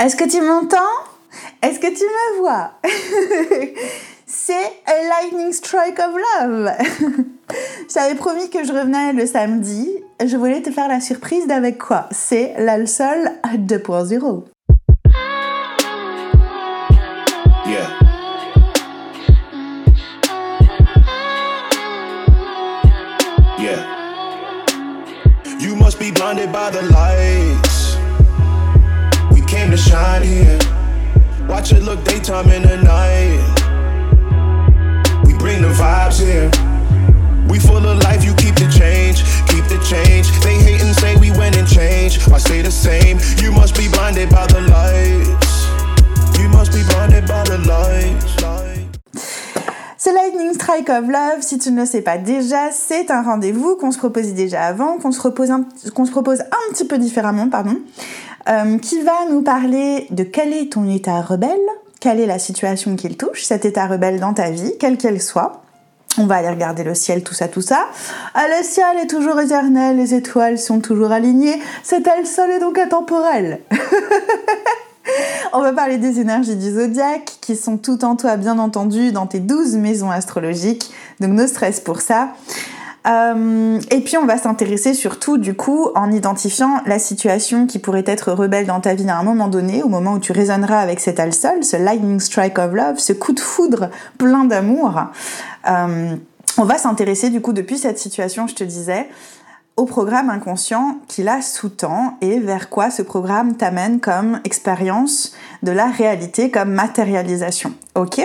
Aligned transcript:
Est-ce 0.00 0.16
que 0.16 0.24
tu 0.24 0.40
m'entends? 0.40 0.78
Est-ce 1.60 1.78
que 1.78 1.88
tu 1.88 2.04
me 2.04 2.40
vois? 2.40 2.72
C'est 4.26 4.54
a 4.86 4.94
lightning 5.10 5.52
strike 5.52 5.98
of 5.98 6.14
love. 6.16 6.70
je 7.86 7.92
t'avais 7.92 8.14
promis 8.14 8.48
que 8.48 8.64
je 8.64 8.72
revenais 8.72 9.12
le 9.12 9.26
samedi. 9.26 9.90
Je 10.24 10.38
voulais 10.38 10.62
te 10.62 10.70
faire 10.70 10.88
la 10.88 11.00
surprise 11.02 11.46
d'avec 11.46 11.76
quoi? 11.76 12.08
C'est 12.12 12.54
l'Alsol 12.56 13.30
2.0. 13.44 14.44
Yeah. 17.66 17.90
Yeah. 23.58 23.84
You 25.60 25.76
must 25.76 25.98
be 25.98 26.10
blinded 26.10 26.50
by 26.50 26.70
the 26.70 26.90
lights. 26.90 27.59
The 32.70 32.76
night. 32.82 33.40
We 35.24 35.32
bring 35.34 35.62
the 35.62 35.68
vibes 35.68 36.20
here. 36.20 36.50
We 37.48 37.58
full 37.58 37.84
of 37.84 38.02
life, 38.04 38.24
you 38.24 38.34
keep 38.34 38.54
the 38.54 38.68
change, 38.70 39.24
keep 39.50 39.64
the 39.66 39.80
change. 39.82 40.30
They 40.44 40.54
hate 40.54 40.82
and 40.82 40.94
say 40.96 41.16
we 41.16 41.30
went 41.32 41.56
and 41.56 41.66
changed. 41.66 42.30
I 42.30 42.38
say 42.38 42.62
the 42.62 42.70
same. 42.70 43.18
You 43.42 43.50
must 43.52 43.76
be 43.76 43.88
blinded 43.88 44.30
by 44.30 44.46
the 44.46 44.60
lights. 44.74 45.54
You 46.38 46.48
must 46.48 46.72
be 46.72 46.82
blinded 46.84 47.26
by 47.26 47.42
the 47.44 47.58
lights. 47.66 48.40
Ce 50.02 50.08
Lightning 50.08 50.54
Strike 50.54 50.88
of 50.88 51.08
Love, 51.08 51.42
si 51.42 51.58
tu 51.58 51.70
ne 51.70 51.80
le 51.80 51.86
sais 51.86 52.00
pas 52.00 52.16
déjà, 52.16 52.70
c'est 52.72 53.10
un 53.10 53.22
rendez-vous 53.22 53.76
qu'on 53.76 53.92
se 53.92 53.98
proposait 53.98 54.32
déjà 54.32 54.62
avant, 54.62 54.96
qu'on 54.96 55.12
se, 55.12 55.18
propose 55.18 55.50
un, 55.50 55.66
qu'on 55.94 56.06
se 56.06 56.10
propose 56.10 56.40
un 56.40 56.72
petit 56.72 56.86
peu 56.86 56.96
différemment, 56.96 57.50
pardon, 57.50 57.76
euh, 58.50 58.78
qui 58.78 59.02
va 59.02 59.26
nous 59.30 59.42
parler 59.42 60.06
de 60.10 60.24
quel 60.24 60.52
est 60.52 60.72
ton 60.72 60.88
état 60.88 61.20
rebelle, 61.20 61.50
quelle 62.00 62.18
est 62.18 62.26
la 62.26 62.38
situation 62.38 62.96
qu'il 62.96 63.16
touche, 63.16 63.44
cet 63.44 63.64
état 63.64 63.86
rebelle 63.86 64.18
dans 64.18 64.34
ta 64.34 64.50
vie, 64.50 64.72
quelle 64.78 64.96
qu'elle 64.96 65.22
soit. 65.22 65.62
On 66.18 66.26
va 66.26 66.36
aller 66.36 66.48
regarder 66.48 66.82
le 66.82 66.94
ciel, 66.94 67.22
tout 67.22 67.34
ça, 67.34 67.46
tout 67.46 67.60
ça. 67.60 67.86
Ah, 68.34 68.46
le 68.48 68.64
ciel 68.64 68.96
est 69.02 69.06
toujours 69.06 69.40
éternel, 69.40 69.96
les 69.96 70.14
étoiles 70.14 70.58
sont 70.58 70.80
toujours 70.80 71.12
alignées, 71.12 71.60
cet 71.84 72.08
le 72.18 72.24
sol 72.24 72.50
est 72.50 72.58
donc 72.58 72.78
intemporel. 72.78 73.60
On 75.52 75.60
va 75.60 75.72
parler 75.72 75.98
des 75.98 76.20
énergies 76.20 76.56
du 76.56 76.72
zodiaque 76.72 77.38
qui 77.40 77.56
sont 77.56 77.76
tout 77.76 78.04
en 78.04 78.16
toi, 78.16 78.36
bien 78.36 78.58
entendu, 78.58 79.12
dans 79.12 79.26
tes 79.26 79.40
12 79.40 79.76
maisons 79.76 80.10
astrologiques. 80.10 80.90
Donc, 81.20 81.32
no 81.32 81.46
stress 81.46 81.80
pour 81.80 82.00
ça. 82.00 82.30
Euh, 83.06 83.80
et 83.90 84.00
puis 84.00 84.18
on 84.18 84.26
va 84.26 84.36
s'intéresser 84.36 84.92
surtout 84.92 85.38
du 85.38 85.54
coup 85.54 85.88
en 85.94 86.12
identifiant 86.12 86.82
la 86.84 86.98
situation 86.98 87.66
qui 87.66 87.78
pourrait 87.78 88.04
être 88.06 88.32
rebelle 88.32 88.66
dans 88.66 88.80
ta 88.80 88.94
vie 88.94 89.08
à 89.08 89.16
un 89.16 89.22
moment 89.22 89.48
donné, 89.48 89.82
au 89.82 89.88
moment 89.88 90.14
où 90.14 90.18
tu 90.18 90.32
résonneras 90.32 90.80
avec 90.80 91.00
cet 91.00 91.18
al-sol, 91.18 91.64
ce 91.64 91.76
lightning 91.76 92.20
strike 92.20 92.58
of 92.58 92.72
love, 92.72 92.98
ce 92.98 93.12
coup 93.12 93.32
de 93.32 93.40
foudre 93.40 93.88
plein 94.18 94.44
d'amour. 94.44 95.00
Euh, 95.68 96.14
on 96.58 96.64
va 96.64 96.76
s'intéresser 96.76 97.30
du 97.30 97.40
coup 97.40 97.52
depuis 97.52 97.78
cette 97.78 97.98
situation, 97.98 98.46
je 98.46 98.54
te 98.54 98.64
disais, 98.64 99.08
au 99.76 99.86
programme 99.86 100.28
inconscient 100.28 100.98
qui 101.08 101.22
la 101.22 101.40
sous-tend 101.40 102.18
et 102.20 102.38
vers 102.38 102.68
quoi 102.68 102.90
ce 102.90 103.00
programme 103.02 103.56
t'amène 103.56 104.00
comme 104.00 104.40
expérience 104.44 105.32
de 105.62 105.72
la 105.72 105.86
réalité, 105.86 106.50
comme 106.50 106.70
matérialisation. 106.70 107.72
Ok? 107.94 108.20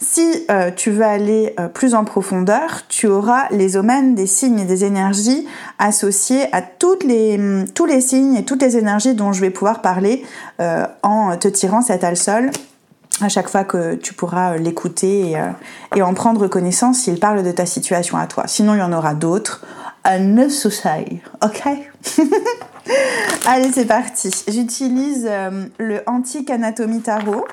Si 0.00 0.44
euh, 0.50 0.70
tu 0.74 0.90
veux 0.90 1.04
aller 1.04 1.54
euh, 1.60 1.68
plus 1.68 1.94
en 1.94 2.04
profondeur, 2.04 2.82
tu 2.88 3.06
auras 3.06 3.48
les 3.50 3.76
omens 3.76 4.14
des 4.14 4.26
signes 4.26 4.60
et 4.60 4.64
des 4.64 4.84
énergies 4.84 5.46
associés 5.78 6.46
à 6.52 6.62
toutes 6.62 7.04
les, 7.04 7.38
mm, 7.38 7.68
tous 7.74 7.86
les 7.86 8.00
signes 8.00 8.34
et 8.34 8.44
toutes 8.44 8.62
les 8.62 8.76
énergies 8.76 9.14
dont 9.14 9.32
je 9.32 9.40
vais 9.40 9.50
pouvoir 9.50 9.82
parler 9.82 10.24
euh, 10.60 10.86
en 11.02 11.36
te 11.36 11.48
tirant 11.48 11.82
cet 11.82 12.02
al-sol 12.02 12.50
à 13.20 13.28
chaque 13.28 13.48
fois 13.48 13.64
que 13.64 13.94
tu 13.96 14.14
pourras 14.14 14.56
l'écouter 14.56 15.32
et, 15.32 15.36
et 15.96 16.02
en 16.02 16.14
prendre 16.14 16.46
connaissance 16.46 16.98
s'il 16.98 17.18
parle 17.18 17.42
de 17.42 17.50
ta 17.50 17.66
situation 17.66 18.16
à 18.16 18.28
toi. 18.28 18.44
Sinon, 18.46 18.74
il 18.74 18.78
y 18.78 18.82
en 18.82 18.92
aura 18.92 19.14
d'autres 19.14 19.64
unnecessary. 20.08 21.20
Ok? 21.42 21.62
Allez, 23.46 23.70
c'est 23.72 23.84
parti. 23.84 24.30
J'utilise 24.48 25.26
euh, 25.28 25.66
le 25.78 26.02
Antique 26.06 26.50
Anatomie 26.50 27.02
Tarot, 27.02 27.46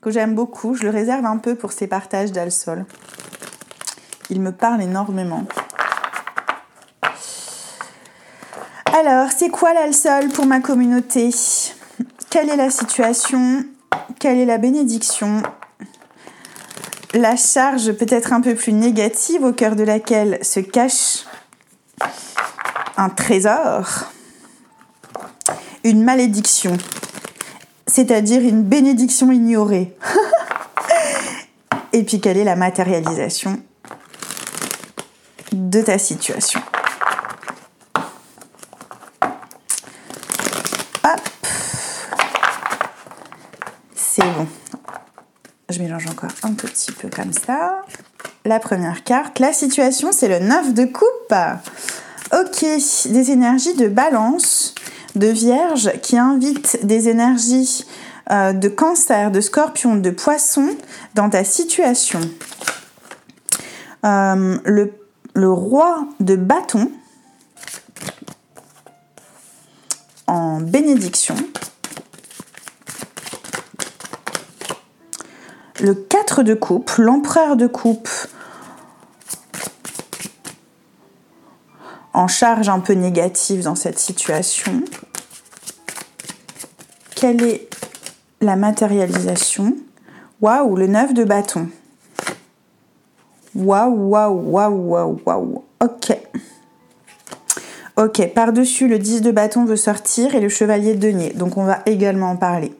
que 0.00 0.10
j'aime 0.10 0.34
beaucoup. 0.34 0.74
Je 0.74 0.82
le 0.82 0.90
réserve 0.90 1.24
un 1.24 1.38
peu 1.38 1.54
pour 1.54 1.72
ces 1.72 1.86
partages 1.86 2.32
d'Alsol. 2.32 2.84
Il 4.30 4.40
me 4.40 4.52
parle 4.52 4.82
énormément. 4.82 5.44
Alors, 8.98 9.28
c'est 9.36 9.48
quoi 9.48 9.72
l'Alsol 9.72 10.28
pour 10.28 10.46
ma 10.46 10.60
communauté? 10.60 11.30
Quelle 12.28 12.50
est 12.50 12.56
la 12.56 12.70
situation? 12.70 13.64
Quelle 14.18 14.38
est 14.38 14.44
la 14.46 14.58
bénédiction? 14.58 15.42
La 17.14 17.36
charge 17.36 17.92
peut-être 17.92 18.32
un 18.32 18.40
peu 18.40 18.54
plus 18.54 18.72
négative 18.72 19.44
au 19.44 19.52
cœur 19.52 19.76
de 19.76 19.84
laquelle 19.84 20.38
se 20.42 20.60
cache 20.60 21.26
un 22.96 23.08
trésor, 23.08 24.06
une 25.84 26.02
malédiction, 26.04 26.76
c'est-à-dire 27.86 28.40
une 28.42 28.62
bénédiction 28.62 29.32
ignorée. 29.32 29.96
Et 31.92 32.04
puis 32.04 32.20
quelle 32.20 32.38
est 32.38 32.44
la 32.44 32.56
matérialisation 32.56 33.60
de 35.52 35.82
ta 35.82 35.98
situation? 35.98 36.60
Hop. 41.04 41.20
C'est 43.94 44.22
bon. 44.22 44.46
Je 45.68 45.78
mélange 45.80 46.06
encore 46.06 46.30
un 46.42 46.52
petit 46.52 46.92
peu 46.92 47.08
comme 47.08 47.32
ça. 47.32 47.82
La 48.44 48.58
première 48.58 49.04
carte, 49.04 49.38
la 49.38 49.52
situation, 49.52 50.10
c'est 50.12 50.28
le 50.28 50.38
9 50.38 50.74
de 50.74 50.84
coupe. 50.84 51.34
Ok, 52.32 52.64
des 52.64 53.30
énergies 53.30 53.74
de 53.74 53.88
balance, 53.88 54.74
de 55.16 55.26
vierge 55.26 55.92
qui 56.00 56.16
invitent 56.16 56.78
des 56.82 57.10
énergies 57.10 57.84
euh, 58.30 58.54
de 58.54 58.68
cancer, 58.68 59.30
de 59.30 59.42
scorpion, 59.42 59.96
de 59.96 60.10
poisson 60.10 60.68
dans 61.14 61.28
ta 61.28 61.44
situation. 61.44 62.20
Euh, 64.06 64.56
le, 64.64 64.94
le 65.34 65.52
roi 65.52 66.06
de 66.20 66.36
bâton 66.36 66.90
en 70.26 70.60
bénédiction. 70.60 71.36
Le 75.80 75.94
4 75.94 76.42
de 76.44 76.54
coupe, 76.54 76.92
l'empereur 76.96 77.56
de 77.56 77.66
coupe 77.66 78.08
en 82.14 82.28
charge 82.28 82.68
un 82.68 82.80
peu 82.80 82.92
négative 82.92 83.62
dans 83.64 83.74
cette 83.74 83.98
situation. 83.98 84.82
Quelle 87.14 87.42
est 87.42 87.68
la 88.40 88.56
matérialisation? 88.56 89.76
Waouh, 90.40 90.76
le 90.76 90.88
9 90.88 91.14
de 91.14 91.24
bâton. 91.24 91.68
Waouh, 93.54 94.08
waouh, 94.08 94.50
waouh, 94.50 94.90
waouh, 94.90 95.20
waouh. 95.24 95.64
Ok. 95.80 96.16
Ok, 97.96 98.26
par-dessus, 98.34 98.88
le 98.88 98.98
10 98.98 99.20
de 99.20 99.30
bâton 99.30 99.64
veut 99.64 99.76
sortir 99.76 100.34
et 100.34 100.40
le 100.40 100.48
chevalier 100.48 100.94
de 100.94 101.00
denier. 101.00 101.32
Donc 101.34 101.56
on 101.56 101.64
va 101.64 101.80
également 101.86 102.30
en 102.30 102.36
parler. 102.36 102.72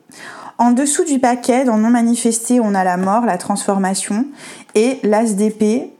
En 0.59 0.71
dessous 0.71 1.05
du 1.05 1.19
paquet, 1.19 1.65
dans 1.65 1.77
non 1.77 1.91
manifesté, 1.91 2.61
on 2.61 2.75
a 2.75 2.85
la 2.85 2.97
mort, 2.97 3.27
la 3.27 3.37
transformation 3.37 4.27
et 4.75 4.99
l'as 5.03 5.35
d'épée 5.35 5.91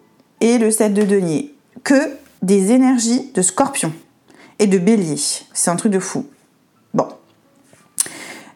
et 0.41 0.59
le 0.59 0.71
7 0.71 0.95
de 0.95 1.03
denier. 1.03 1.55
Que 1.85 2.22
des 2.43 2.73
énergies 2.73 3.31
de 3.35 3.43
scorpion 3.43 3.93
et 4.59 4.67
de 4.67 4.79
bélier. 4.79 5.17
C'est 5.53 5.71
un 5.71 5.77
truc 5.77 5.93
de 5.93 5.99
fou. 5.99 6.27
Bon. 6.93 7.09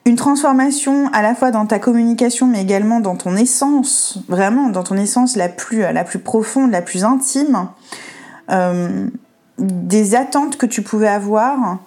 Une 0.05 0.17
transformation 0.17 1.09
à 1.13 1.23
la 1.23 1.35
fois 1.35 1.51
dans 1.51 1.67
ta 1.67 1.79
communication 1.79 2.47
mais 2.47 2.63
également 2.63 3.01
dans 3.01 3.17
ton 3.17 3.37
essence, 3.37 4.19
vraiment 4.29 4.69
dans 4.69 4.83
ton 4.83 4.97
essence 4.97 5.37
la 5.37 5.49
plus, 5.49 5.81
la 5.81 6.05
plus 6.05 6.19
profonde, 6.19 6.71
la 6.71 6.83
plus 6.83 7.05
intime. 7.05 7.69
Euh, 8.51 9.09
des 9.59 10.15
attentes 10.15 10.59
que 10.59 10.67
tu 10.67 10.83
pouvais 10.83 11.09
avoir 11.09 11.79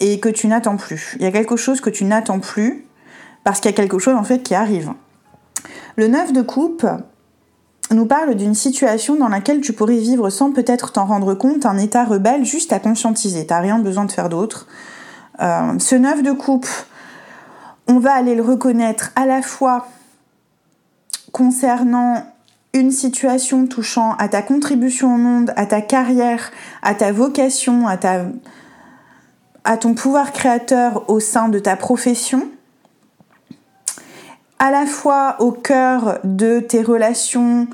et 0.00 0.20
que 0.20 0.28
tu 0.28 0.46
n'attends 0.46 0.76
plus. 0.76 1.16
Il 1.18 1.24
y 1.24 1.26
a 1.26 1.32
quelque 1.32 1.56
chose 1.56 1.80
que 1.80 1.90
tu 1.90 2.04
n'attends 2.04 2.40
plus 2.40 2.86
parce 3.44 3.60
qu'il 3.60 3.70
y 3.70 3.74
a 3.74 3.76
quelque 3.76 3.98
chose 3.98 4.14
en 4.14 4.24
fait 4.24 4.42
qui 4.42 4.54
arrive. 4.54 4.92
Le 5.96 6.08
9 6.08 6.32
de 6.32 6.42
coupe, 6.42 6.86
nous 7.90 8.06
parle 8.06 8.34
d'une 8.34 8.54
situation 8.54 9.16
dans 9.16 9.28
laquelle 9.28 9.60
tu 9.60 9.72
pourrais 9.72 9.98
vivre 9.98 10.30
sans 10.30 10.52
peut-être 10.52 10.92
t'en 10.92 11.04
rendre 11.04 11.34
compte, 11.34 11.66
un 11.66 11.78
état 11.78 12.04
rebelle 12.04 12.44
juste 12.44 12.72
à 12.72 12.78
conscientiser. 12.78 13.46
T'as 13.46 13.60
rien 13.60 13.78
besoin 13.78 14.04
de 14.04 14.12
faire 14.12 14.28
d'autre. 14.28 14.66
Euh, 15.40 15.78
ce 15.78 15.94
neuf 15.94 16.22
de 16.22 16.32
coupe, 16.32 16.68
on 17.86 17.98
va 17.98 18.14
aller 18.14 18.34
le 18.34 18.42
reconnaître 18.42 19.12
à 19.16 19.26
la 19.26 19.42
fois 19.42 19.86
concernant 21.32 22.24
une 22.74 22.90
situation 22.90 23.66
touchant 23.66 24.14
à 24.18 24.28
ta 24.28 24.42
contribution 24.42 25.14
au 25.14 25.18
monde, 25.18 25.52
à 25.56 25.66
ta 25.66 25.80
carrière, 25.80 26.50
à 26.82 26.94
ta 26.94 27.12
vocation, 27.12 27.86
à, 27.86 29.76
ton 29.76 29.94
pouvoir 29.94 30.32
créateur 30.32 31.08
au 31.08 31.20
sein 31.20 31.48
de 31.48 31.58
ta 31.58 31.76
profession, 31.76 32.48
à 34.58 34.70
la 34.70 34.86
fois 34.86 35.36
au 35.40 35.52
cœur 35.52 36.18
de 36.24 36.60
tes 36.60 36.82
relations 36.82 37.66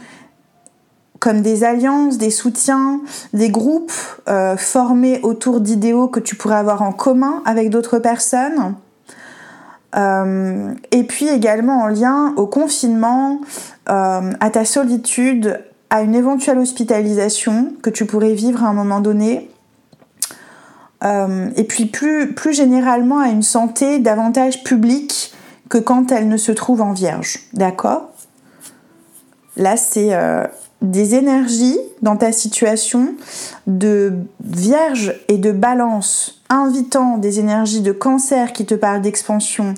comme 1.20 1.42
des 1.42 1.64
alliances, 1.64 2.16
des 2.16 2.30
soutiens, 2.30 3.02
des 3.34 3.50
groupes 3.50 3.92
euh, 4.28 4.56
formés 4.56 5.20
autour 5.22 5.60
d'idéaux 5.60 6.08
que 6.08 6.18
tu 6.18 6.34
pourrais 6.34 6.56
avoir 6.56 6.82
en 6.82 6.92
commun 6.92 7.42
avec 7.44 7.68
d'autres 7.68 7.98
personnes. 7.98 8.74
Euh, 9.96 10.72
et 10.92 11.04
puis 11.04 11.28
également 11.28 11.82
en 11.82 11.88
lien 11.88 12.32
au 12.36 12.46
confinement, 12.46 13.40
euh, 13.90 14.32
à 14.40 14.50
ta 14.50 14.64
solitude, 14.64 15.60
à 15.90 16.00
une 16.00 16.14
éventuelle 16.14 16.58
hospitalisation 16.58 17.74
que 17.82 17.90
tu 17.90 18.06
pourrais 18.06 18.32
vivre 18.32 18.64
à 18.64 18.68
un 18.68 18.72
moment 18.72 19.00
donné. 19.00 19.50
et 21.02 21.64
puis 21.64 21.86
plus, 21.86 22.34
plus 22.34 22.52
généralement 22.52 23.20
à 23.20 23.28
une 23.28 23.42
santé 23.42 23.98
davantage 23.98 24.62
publique 24.64 25.34
que 25.70 25.78
quand 25.78 26.12
elle 26.12 26.28
ne 26.28 26.36
se 26.36 26.52
trouve 26.52 26.82
en 26.82 26.92
vierge. 26.92 27.38
D'accord? 27.54 28.10
Là, 29.56 29.78
c'est 29.78 30.14
des 30.82 31.14
énergies 31.14 31.78
dans 32.00 32.16
ta 32.16 32.32
situation 32.32 33.14
de 33.66 34.14
vierge 34.42 35.14
et 35.28 35.36
de 35.36 35.52
balance, 35.52 36.42
invitant 36.48 37.18
des 37.18 37.38
énergies 37.38 37.82
de 37.82 37.92
cancer 37.92 38.52
qui 38.52 38.64
te 38.64 38.74
parlent 38.74 39.02
d'expansion, 39.02 39.74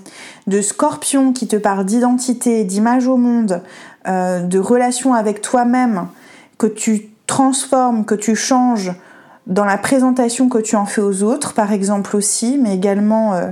de 0.47 0.61
scorpion 0.61 1.33
qui 1.33 1.49
te 1.49 1.57
parlent 1.57 1.85
d'identité, 1.85 2.65
d'image 2.65 3.09
au 3.09 3.17
monde, 3.17 3.63
euh, 4.07 4.41
de 4.41 4.59
relation 4.59 5.15
avec 5.15 5.41
toi-même, 5.41 6.07
que 6.59 6.67
tu 6.67 7.11
transformes, 7.27 8.05
que 8.05 8.15
tu 8.15 8.37
changes 8.37 8.93
dans 9.49 9.65
la 9.65 9.79
présentation 9.79 10.49
que 10.49 10.59
tu 10.59 10.77
en 10.77 10.87
fais 10.87 11.01
aux 11.01 11.25
autres, 11.25 11.53
par 11.53 11.73
exemple 11.73 12.17
aussi, 12.17 12.59
mais 12.63 12.75
également 12.75 13.35
euh, 13.35 13.49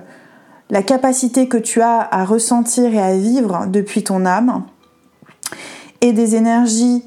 la 0.70 0.82
capacité 0.82 1.48
que 1.48 1.56
tu 1.56 1.82
as 1.82 2.00
à 2.00 2.24
ressentir 2.24 2.94
et 2.94 3.00
à 3.00 3.16
vivre 3.16 3.66
depuis 3.66 4.04
ton 4.04 4.24
âme, 4.24 4.64
et 6.00 6.12
des 6.12 6.34
énergies 6.36 7.04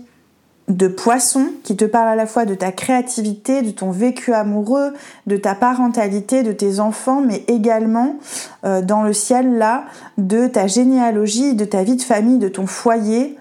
de 0.69 0.87
poisson 0.87 1.47
qui 1.63 1.75
te 1.75 1.83
parle 1.83 2.07
à 2.07 2.15
la 2.15 2.25
fois 2.25 2.45
de 2.45 2.55
ta 2.55 2.71
créativité, 2.71 3.61
de 3.61 3.71
ton 3.71 3.91
vécu 3.91 4.33
amoureux, 4.33 4.93
de 5.27 5.35
ta 5.35 5.55
parentalité, 5.55 6.41
de 6.41 6.53
tes 6.53 6.79
enfants, 6.79 7.21
mais 7.21 7.43
également 7.47 8.15
euh, 8.63 8.81
dans 8.81 9.03
le 9.03 9.11
ciel 9.11 9.57
là, 9.57 9.85
de 10.17 10.47
ta 10.47 10.67
généalogie, 10.67 11.55
de 11.55 11.65
ta 11.65 11.83
vie 11.83 11.97
de 11.97 12.01
famille, 12.01 12.37
de 12.37 12.47
ton 12.47 12.65
foyer, 12.65 13.37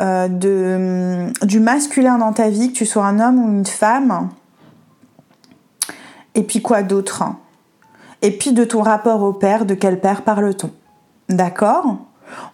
euh, 0.00 0.26
hum, 1.26 1.32
du 1.46 1.60
masculin 1.60 2.18
dans 2.18 2.32
ta 2.32 2.48
vie, 2.48 2.72
que 2.72 2.78
tu 2.78 2.86
sois 2.86 3.04
un 3.04 3.20
homme 3.20 3.44
ou 3.44 3.48
une 3.48 3.66
femme. 3.66 4.30
Et 6.34 6.42
puis 6.42 6.62
quoi 6.62 6.82
d'autre? 6.82 7.24
Et 8.24 8.30
puis 8.30 8.52
de 8.52 8.64
ton 8.64 8.80
rapport 8.80 9.22
au 9.22 9.34
père, 9.34 9.66
de 9.66 9.74
quel 9.74 10.00
père 10.00 10.22
parle-t-on? 10.22 10.70
D'accord? 11.28 11.98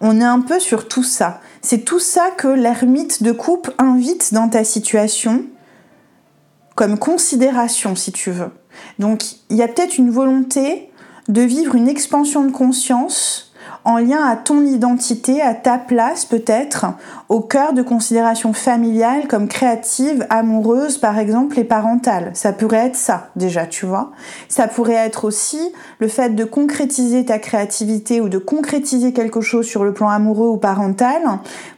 On 0.01 0.19
est 0.19 0.25
un 0.25 0.41
peu 0.41 0.59
sur 0.59 0.89
tout 0.89 1.01
ça. 1.01 1.39
C'est 1.61 1.85
tout 1.85 1.97
ça 1.97 2.29
que 2.37 2.49
l'ermite 2.49 3.23
de 3.23 3.31
coupe 3.31 3.71
invite 3.77 4.33
dans 4.33 4.49
ta 4.49 4.65
situation 4.65 5.45
comme 6.75 6.99
considération, 6.99 7.95
si 7.95 8.11
tu 8.11 8.31
veux. 8.31 8.51
Donc, 8.99 9.23
il 9.49 9.55
y 9.55 9.61
a 9.61 9.69
peut-être 9.69 9.97
une 9.97 10.11
volonté 10.11 10.91
de 11.29 11.41
vivre 11.41 11.75
une 11.75 11.87
expansion 11.87 12.43
de 12.43 12.51
conscience 12.51 13.50
en 13.83 13.97
lien 13.97 14.23
à 14.23 14.35
ton 14.35 14.63
identité, 14.65 15.41
à 15.41 15.53
ta 15.53 15.77
place 15.77 16.25
peut-être, 16.25 16.85
au 17.29 17.41
cœur 17.41 17.73
de 17.73 17.81
considérations 17.81 18.53
familiales 18.53 19.27
comme 19.27 19.47
créatives, 19.47 20.25
amoureuses 20.29 20.97
par 20.97 21.17
exemple 21.17 21.57
et 21.59 21.63
parentales. 21.63 22.31
Ça 22.33 22.53
pourrait 22.53 22.87
être 22.87 22.95
ça 22.95 23.29
déjà, 23.35 23.65
tu 23.65 23.85
vois. 23.85 24.11
Ça 24.49 24.67
pourrait 24.67 24.93
être 24.93 25.25
aussi 25.25 25.59
le 25.99 26.07
fait 26.07 26.35
de 26.35 26.43
concrétiser 26.43 27.25
ta 27.25 27.39
créativité 27.39 28.21
ou 28.21 28.29
de 28.29 28.37
concrétiser 28.37 29.13
quelque 29.13 29.41
chose 29.41 29.65
sur 29.65 29.83
le 29.83 29.93
plan 29.93 30.09
amoureux 30.09 30.49
ou 30.49 30.57
parental 30.57 31.21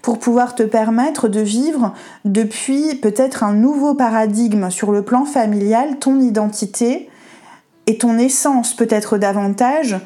pour 0.02 0.20
pouvoir 0.20 0.56
te 0.56 0.64
permettre 0.64 1.28
de 1.30 1.40
vivre 1.40 1.94
depuis 2.26 2.96
peut-être 2.96 3.44
un 3.44 3.54
nouveau 3.54 3.94
paradigme 3.94 4.70
sur 4.70 4.92
le 4.92 5.04
plan 5.04 5.26
familial, 5.26 5.98
ton 6.00 6.20
identité 6.20 7.10
et 7.88 7.98
ton 7.98 8.18
essence 8.18 8.74
peut-être 8.74 9.18
davantage 9.18 9.98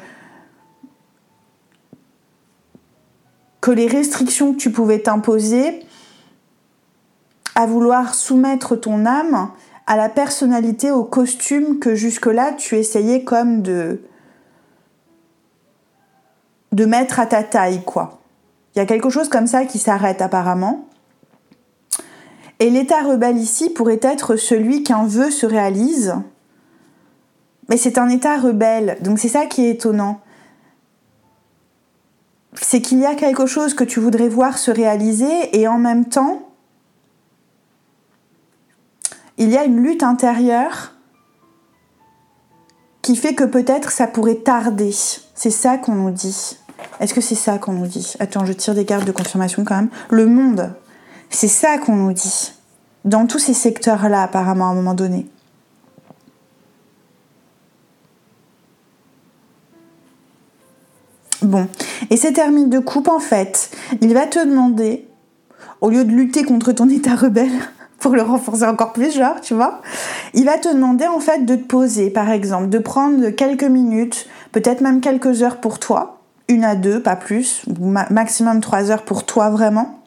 les 3.72 3.86
restrictions 3.86 4.52
que 4.52 4.58
tu 4.58 4.70
pouvais 4.70 5.00
t'imposer 5.00 5.80
à 7.54 7.66
vouloir 7.66 8.14
soumettre 8.14 8.76
ton 8.76 9.04
âme 9.04 9.50
à 9.86 9.96
la 9.96 10.08
personnalité, 10.08 10.90
au 10.90 11.02
costume 11.02 11.78
que 11.78 11.94
jusque-là 11.94 12.52
tu 12.52 12.76
essayais 12.76 13.24
comme 13.24 13.62
de 13.62 14.00
de 16.72 16.84
mettre 16.84 17.18
à 17.18 17.26
ta 17.26 17.42
taille 17.42 17.82
quoi. 17.84 18.20
Il 18.74 18.78
y 18.78 18.82
a 18.82 18.86
quelque 18.86 19.10
chose 19.10 19.28
comme 19.28 19.46
ça 19.46 19.64
qui 19.64 19.78
s'arrête 19.78 20.20
apparemment. 20.20 20.86
Et 22.60 22.70
l'état 22.70 23.02
rebelle 23.02 23.38
ici 23.38 23.70
pourrait 23.70 24.00
être 24.02 24.36
celui 24.36 24.82
qu'un 24.82 25.04
vœu 25.04 25.30
se 25.30 25.46
réalise. 25.46 26.14
Mais 27.68 27.76
c'est 27.76 27.98
un 27.98 28.08
état 28.08 28.36
rebelle, 28.38 28.98
donc 29.00 29.18
c'est 29.18 29.28
ça 29.28 29.46
qui 29.46 29.64
est 29.64 29.70
étonnant 29.70 30.20
c'est 32.60 32.80
qu'il 32.80 32.98
y 32.98 33.06
a 33.06 33.14
quelque 33.14 33.46
chose 33.46 33.74
que 33.74 33.84
tu 33.84 34.00
voudrais 34.00 34.28
voir 34.28 34.58
se 34.58 34.70
réaliser 34.70 35.58
et 35.58 35.68
en 35.68 35.78
même 35.78 36.06
temps, 36.06 36.48
il 39.36 39.50
y 39.50 39.56
a 39.56 39.64
une 39.64 39.80
lutte 39.80 40.02
intérieure 40.02 40.94
qui 43.02 43.16
fait 43.16 43.34
que 43.34 43.44
peut-être 43.44 43.90
ça 43.90 44.06
pourrait 44.06 44.36
tarder. 44.36 44.94
C'est 45.34 45.50
ça 45.50 45.78
qu'on 45.78 45.94
nous 45.94 46.10
dit. 46.10 46.58
Est-ce 47.00 47.14
que 47.14 47.20
c'est 47.20 47.34
ça 47.34 47.58
qu'on 47.58 47.72
nous 47.72 47.86
dit? 47.86 48.14
Attends, 48.18 48.44
je 48.44 48.52
tire 48.52 48.74
des 48.74 48.84
cartes 48.84 49.06
de 49.06 49.12
confirmation 49.12 49.64
quand 49.64 49.76
même. 49.76 49.90
Le 50.10 50.26
monde, 50.26 50.74
c'est 51.30 51.48
ça 51.48 51.78
qu'on 51.78 51.96
nous 51.96 52.12
dit. 52.12 52.52
Dans 53.04 53.26
tous 53.26 53.38
ces 53.38 53.54
secteurs-là, 53.54 54.24
apparemment, 54.24 54.68
à 54.68 54.72
un 54.72 54.74
moment 54.74 54.94
donné. 54.94 55.26
Bon, 61.48 61.66
et 62.10 62.18
cet 62.18 62.36
ermite 62.36 62.68
de 62.68 62.78
coupe, 62.78 63.08
en 63.08 63.20
fait, 63.20 63.70
il 64.02 64.12
va 64.12 64.26
te 64.26 64.38
demander, 64.38 65.08
au 65.80 65.88
lieu 65.88 66.04
de 66.04 66.10
lutter 66.10 66.44
contre 66.44 66.72
ton 66.72 66.90
état 66.90 67.14
rebelle, 67.14 67.48
pour 68.00 68.14
le 68.14 68.20
renforcer 68.20 68.66
encore 68.66 68.92
plus, 68.92 69.16
genre, 69.16 69.40
tu 69.40 69.54
vois, 69.54 69.80
il 70.34 70.44
va 70.44 70.58
te 70.58 70.68
demander 70.68 71.06
en 71.06 71.20
fait 71.20 71.46
de 71.46 71.56
te 71.56 71.64
poser, 71.64 72.10
par 72.10 72.30
exemple, 72.30 72.68
de 72.68 72.78
prendre 72.78 73.30
quelques 73.30 73.64
minutes, 73.64 74.26
peut-être 74.52 74.82
même 74.82 75.00
quelques 75.00 75.42
heures 75.42 75.56
pour 75.56 75.78
toi, 75.78 76.20
une 76.48 76.64
à 76.64 76.74
deux, 76.74 77.00
pas 77.00 77.16
plus, 77.16 77.62
maximum 78.10 78.60
trois 78.60 78.90
heures 78.90 79.06
pour 79.06 79.24
toi 79.24 79.48
vraiment, 79.48 80.02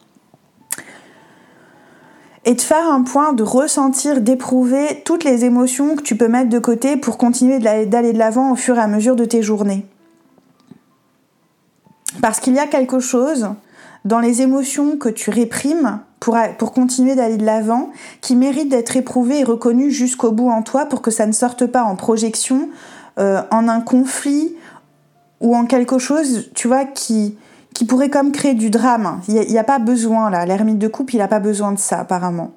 et 2.44 2.54
de 2.54 2.60
faire 2.60 2.88
un 2.88 3.02
point, 3.02 3.32
de 3.32 3.42
ressentir, 3.42 4.20
d'éprouver 4.20 5.02
toutes 5.04 5.24
les 5.24 5.44
émotions 5.44 5.96
que 5.96 6.02
tu 6.02 6.14
peux 6.14 6.28
mettre 6.28 6.50
de 6.50 6.60
côté 6.60 6.96
pour 6.96 7.18
continuer 7.18 7.58
d'aller 7.58 8.12
de 8.12 8.18
l'avant 8.18 8.52
au 8.52 8.54
fur 8.54 8.76
et 8.76 8.80
à 8.80 8.86
mesure 8.86 9.16
de 9.16 9.24
tes 9.24 9.42
journées. 9.42 9.88
Parce 12.22 12.38
qu'il 12.38 12.54
y 12.54 12.60
a 12.60 12.68
quelque 12.68 13.00
chose 13.00 13.50
dans 14.04 14.20
les 14.20 14.42
émotions 14.42 14.96
que 14.96 15.08
tu 15.08 15.30
réprimes 15.30 15.98
pour, 16.20 16.72
continuer 16.72 17.16
d'aller 17.16 17.36
de 17.36 17.44
l'avant 17.44 17.90
qui 18.20 18.36
mérite 18.36 18.68
d'être 18.68 18.96
éprouvé 18.96 19.40
et 19.40 19.44
reconnu 19.44 19.90
jusqu'au 19.90 20.30
bout 20.30 20.48
en 20.48 20.62
toi 20.62 20.86
pour 20.86 21.02
que 21.02 21.10
ça 21.10 21.26
ne 21.26 21.32
sorte 21.32 21.66
pas 21.66 21.82
en 21.82 21.96
projection, 21.96 22.68
euh, 23.18 23.42
en 23.50 23.66
un 23.66 23.80
conflit 23.80 24.54
ou 25.40 25.56
en 25.56 25.66
quelque 25.66 25.98
chose, 25.98 26.50
tu 26.54 26.68
vois, 26.68 26.84
qui, 26.84 27.36
qui 27.74 27.84
pourrait 27.84 28.08
comme 28.08 28.30
créer 28.30 28.54
du 28.54 28.70
drame. 28.70 29.20
Il 29.26 29.34
n'y 29.34 29.58
a, 29.58 29.64
pas 29.64 29.80
besoin 29.80 30.30
là, 30.30 30.46
l'ermite 30.46 30.78
de 30.78 30.86
coupe, 30.86 31.12
il 31.12 31.18
n'a 31.18 31.26
pas 31.26 31.40
besoin 31.40 31.72
de 31.72 31.78
ça 31.80 31.98
apparemment. 31.98 32.52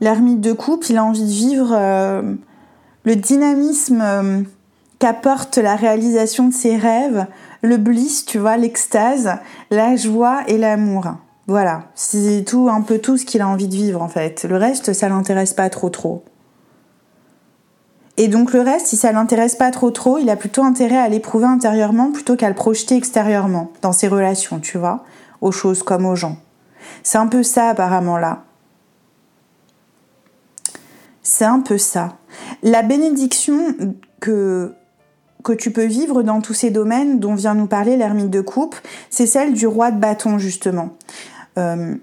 L'ermite 0.00 0.40
de 0.40 0.52
coupe, 0.52 0.88
il 0.88 0.96
a 0.96 1.02
envie 1.02 1.24
de 1.24 1.26
vivre 1.26 1.72
euh, 1.72 2.34
le 3.02 3.16
dynamisme. 3.16 4.00
Euh, 4.00 4.42
qu'apporte 4.98 5.58
la 5.58 5.76
réalisation 5.76 6.48
de 6.48 6.54
ses 6.54 6.76
rêves, 6.76 7.26
le 7.62 7.76
bliss, 7.76 8.24
tu 8.24 8.38
vois, 8.38 8.56
l'extase, 8.56 9.36
la 9.70 9.96
joie 9.96 10.42
et 10.46 10.58
l'amour. 10.58 11.06
Voilà, 11.46 11.84
c'est 11.94 12.44
tout 12.46 12.68
un 12.70 12.82
peu 12.82 12.98
tout 12.98 13.16
ce 13.16 13.24
qu'il 13.24 13.40
a 13.40 13.48
envie 13.48 13.68
de 13.68 13.74
vivre 13.74 14.02
en 14.02 14.08
fait. 14.08 14.44
Le 14.44 14.56
reste, 14.56 14.92
ça 14.92 15.08
l'intéresse 15.08 15.54
pas 15.54 15.70
trop 15.70 15.88
trop. 15.88 16.22
Et 18.18 18.28
donc 18.28 18.52
le 18.52 18.60
reste, 18.60 18.88
si 18.88 18.96
ça 18.96 19.12
l'intéresse 19.12 19.54
pas 19.54 19.70
trop 19.70 19.90
trop, 19.90 20.18
il 20.18 20.28
a 20.28 20.36
plutôt 20.36 20.64
intérêt 20.64 20.98
à 20.98 21.08
l'éprouver 21.08 21.46
intérieurement 21.46 22.10
plutôt 22.10 22.36
qu'à 22.36 22.48
le 22.48 22.54
projeter 22.54 22.96
extérieurement 22.96 23.70
dans 23.80 23.92
ses 23.92 24.08
relations, 24.08 24.58
tu 24.58 24.76
vois, 24.76 25.04
aux 25.40 25.52
choses 25.52 25.82
comme 25.84 26.04
aux 26.04 26.16
gens. 26.16 26.36
C'est 27.02 27.18
un 27.18 27.28
peu 27.28 27.42
ça 27.42 27.68
apparemment 27.70 28.18
là. 28.18 28.42
C'est 31.22 31.44
un 31.44 31.60
peu 31.60 31.78
ça. 31.78 32.16
La 32.62 32.82
bénédiction 32.82 33.74
que 34.20 34.74
tu 35.52 35.70
peux 35.70 35.84
vivre 35.84 36.22
dans 36.22 36.40
tous 36.40 36.54
ces 36.54 36.70
domaines 36.70 37.20
dont 37.20 37.34
vient 37.34 37.54
nous 37.54 37.66
parler 37.66 37.96
l'ermite 37.96 38.30
de 38.30 38.40
coupe, 38.40 38.76
c'est 39.10 39.26
celle 39.26 39.52
du 39.52 39.66
roi 39.66 39.90
de 39.90 39.98
bâton 39.98 40.38
justement. 40.38 40.96
Euh, 41.58 41.94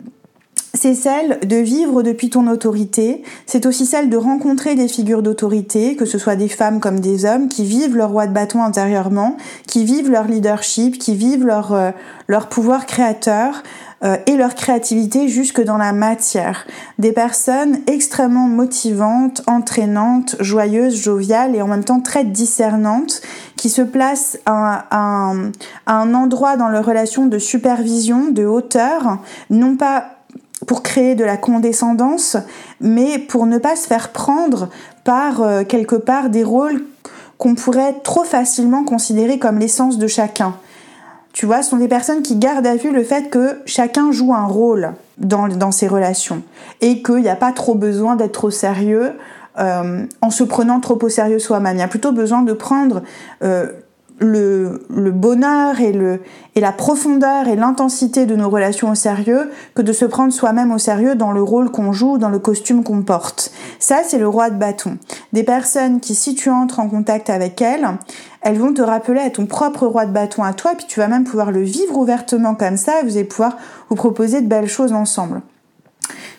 c'est 0.75 0.95
celle 0.95 1.39
de 1.39 1.55
vivre 1.55 2.03
depuis 2.03 2.29
ton 2.29 2.47
autorité, 2.47 3.23
c'est 3.45 3.65
aussi 3.65 3.85
celle 3.85 4.09
de 4.09 4.17
rencontrer 4.17 4.75
des 4.75 4.87
figures 4.87 5.23
d'autorité, 5.23 5.95
que 5.95 6.05
ce 6.05 6.17
soit 6.17 6.35
des 6.35 6.49
femmes 6.49 6.79
comme 6.79 6.99
des 6.99 7.25
hommes, 7.25 7.47
qui 7.47 7.65
vivent 7.65 7.95
leur 7.95 8.11
roi 8.11 8.27
de 8.27 8.33
bâton 8.33 8.61
intérieurement, 8.63 9.37
qui 9.67 9.85
vivent 9.85 10.11
leur 10.11 10.27
leadership, 10.27 10.97
qui 10.97 11.15
vivent 11.15 11.45
leur, 11.45 11.73
euh, 11.73 11.91
leur 12.27 12.49
pouvoir 12.49 12.85
créateur, 12.85 13.63
euh, 14.03 14.17
et 14.27 14.35
leur 14.35 14.55
créativité 14.55 15.29
jusque 15.29 15.63
dans 15.63 15.77
la 15.77 15.93
matière. 15.93 16.67
Des 16.99 17.13
personnes 17.13 17.79
extrêmement 17.87 18.47
motivantes, 18.47 19.41
entraînantes, 19.47 20.35
joyeuses, 20.41 21.01
joviales 21.01 21.55
et 21.55 21.61
en 21.61 21.67
même 21.67 21.83
temps 21.83 22.01
très 22.01 22.25
discernantes 22.25 23.21
qui 23.55 23.69
se 23.69 23.81
placent 23.81 24.37
à, 24.45 24.85
à 24.91 25.33
un 25.87 26.13
endroit 26.13 26.57
dans 26.57 26.67
leur 26.67 26.85
relation 26.85 27.25
de 27.25 27.39
supervision, 27.39 28.31
de 28.31 28.45
hauteur, 28.45 29.19
non 29.49 29.77
pas 29.77 30.14
pour 30.67 30.83
créer 30.83 31.15
de 31.15 31.23
la 31.23 31.37
condescendance, 31.37 32.37
mais 32.81 33.19
pour 33.19 33.45
ne 33.45 33.57
pas 33.57 33.75
se 33.75 33.87
faire 33.87 34.11
prendre 34.11 34.69
par 35.03 35.41
euh, 35.41 35.63
quelque 35.63 35.95
part 35.95 36.29
des 36.29 36.43
rôles 36.43 36.83
qu'on 37.37 37.55
pourrait 37.55 37.95
trop 38.03 38.23
facilement 38.23 38.83
considérer 38.83 39.39
comme 39.39 39.59
l'essence 39.59 39.97
de 39.97 40.07
chacun. 40.07 40.55
Tu 41.33 41.45
vois, 41.45 41.61
ce 41.61 41.71
sont 41.71 41.77
des 41.77 41.89
personnes 41.89 42.21
qui 42.21 42.37
gardent 42.37 42.65
à 42.65 42.77
vue 42.77 42.91
le 42.91 43.03
fait 43.03 43.29
que 43.29 43.59
chacun 43.65 44.11
joue 44.11 44.33
un 44.33 44.45
rôle 44.45 44.93
dans, 45.17 45.49
dans 45.49 45.71
ces 45.71 45.87
relations 45.87 46.41
et 46.79 47.03
qu'il 47.03 47.17
n'y 47.17 47.29
a 47.29 47.35
pas 47.35 47.51
trop 47.51 47.75
besoin 47.75 48.15
d'être 48.15 48.31
trop 48.31 48.51
sérieux 48.51 49.11
euh, 49.57 50.05
en 50.21 50.29
se 50.29 50.43
prenant 50.43 50.79
trop 50.79 50.97
au 51.01 51.09
sérieux 51.09 51.39
soi-même. 51.39 51.77
Il 51.77 51.79
y 51.79 51.83
a 51.83 51.87
plutôt 51.87 52.11
besoin 52.11 52.41
de 52.41 52.53
prendre 52.53 53.03
euh, 53.43 53.67
le, 54.19 54.79
bonheur 55.11 55.81
et, 55.81 55.91
le, 55.91 56.21
et 56.55 56.61
la 56.61 56.71
profondeur 56.71 57.47
et 57.47 57.55
l'intensité 57.55 58.25
de 58.25 58.35
nos 58.35 58.49
relations 58.49 58.91
au 58.91 58.95
sérieux 58.95 59.51
que 59.73 59.81
de 59.81 59.91
se 59.91 60.05
prendre 60.05 60.31
soi-même 60.31 60.71
au 60.71 60.77
sérieux 60.77 61.15
dans 61.15 61.31
le 61.31 61.43
rôle 61.43 61.69
qu'on 61.71 61.91
joue, 61.91 62.17
dans 62.17 62.29
le 62.29 62.39
costume 62.39 62.83
qu'on 62.83 63.01
porte. 63.01 63.51
Ça, 63.79 64.01
c'est 64.05 64.17
le 64.17 64.27
roi 64.27 64.49
de 64.49 64.57
bâton. 64.57 64.97
Des 65.33 65.43
personnes 65.43 65.99
qui, 65.99 66.15
si 66.15 66.35
tu 66.35 66.49
entres 66.49 66.79
en 66.79 66.87
contact 66.87 67.29
avec 67.29 67.61
elles, 67.61 67.87
elles 68.41 68.57
vont 68.57 68.73
te 68.73 68.81
rappeler 68.81 69.21
à 69.21 69.29
ton 69.29 69.45
propre 69.45 69.87
roi 69.87 70.05
de 70.05 70.11
bâton 70.11 70.43
à 70.43 70.53
toi, 70.53 70.73
puis 70.77 70.85
tu 70.87 70.99
vas 70.99 71.07
même 71.07 71.23
pouvoir 71.23 71.51
le 71.51 71.61
vivre 71.61 71.97
ouvertement 71.97 72.55
comme 72.55 72.77
ça, 72.77 73.01
et 73.01 73.03
vous 73.03 73.17
allez 73.17 73.25
pouvoir 73.25 73.57
vous 73.89 73.95
proposer 73.95 74.41
de 74.41 74.47
belles 74.47 74.69
choses 74.69 74.93
ensemble. 74.93 75.41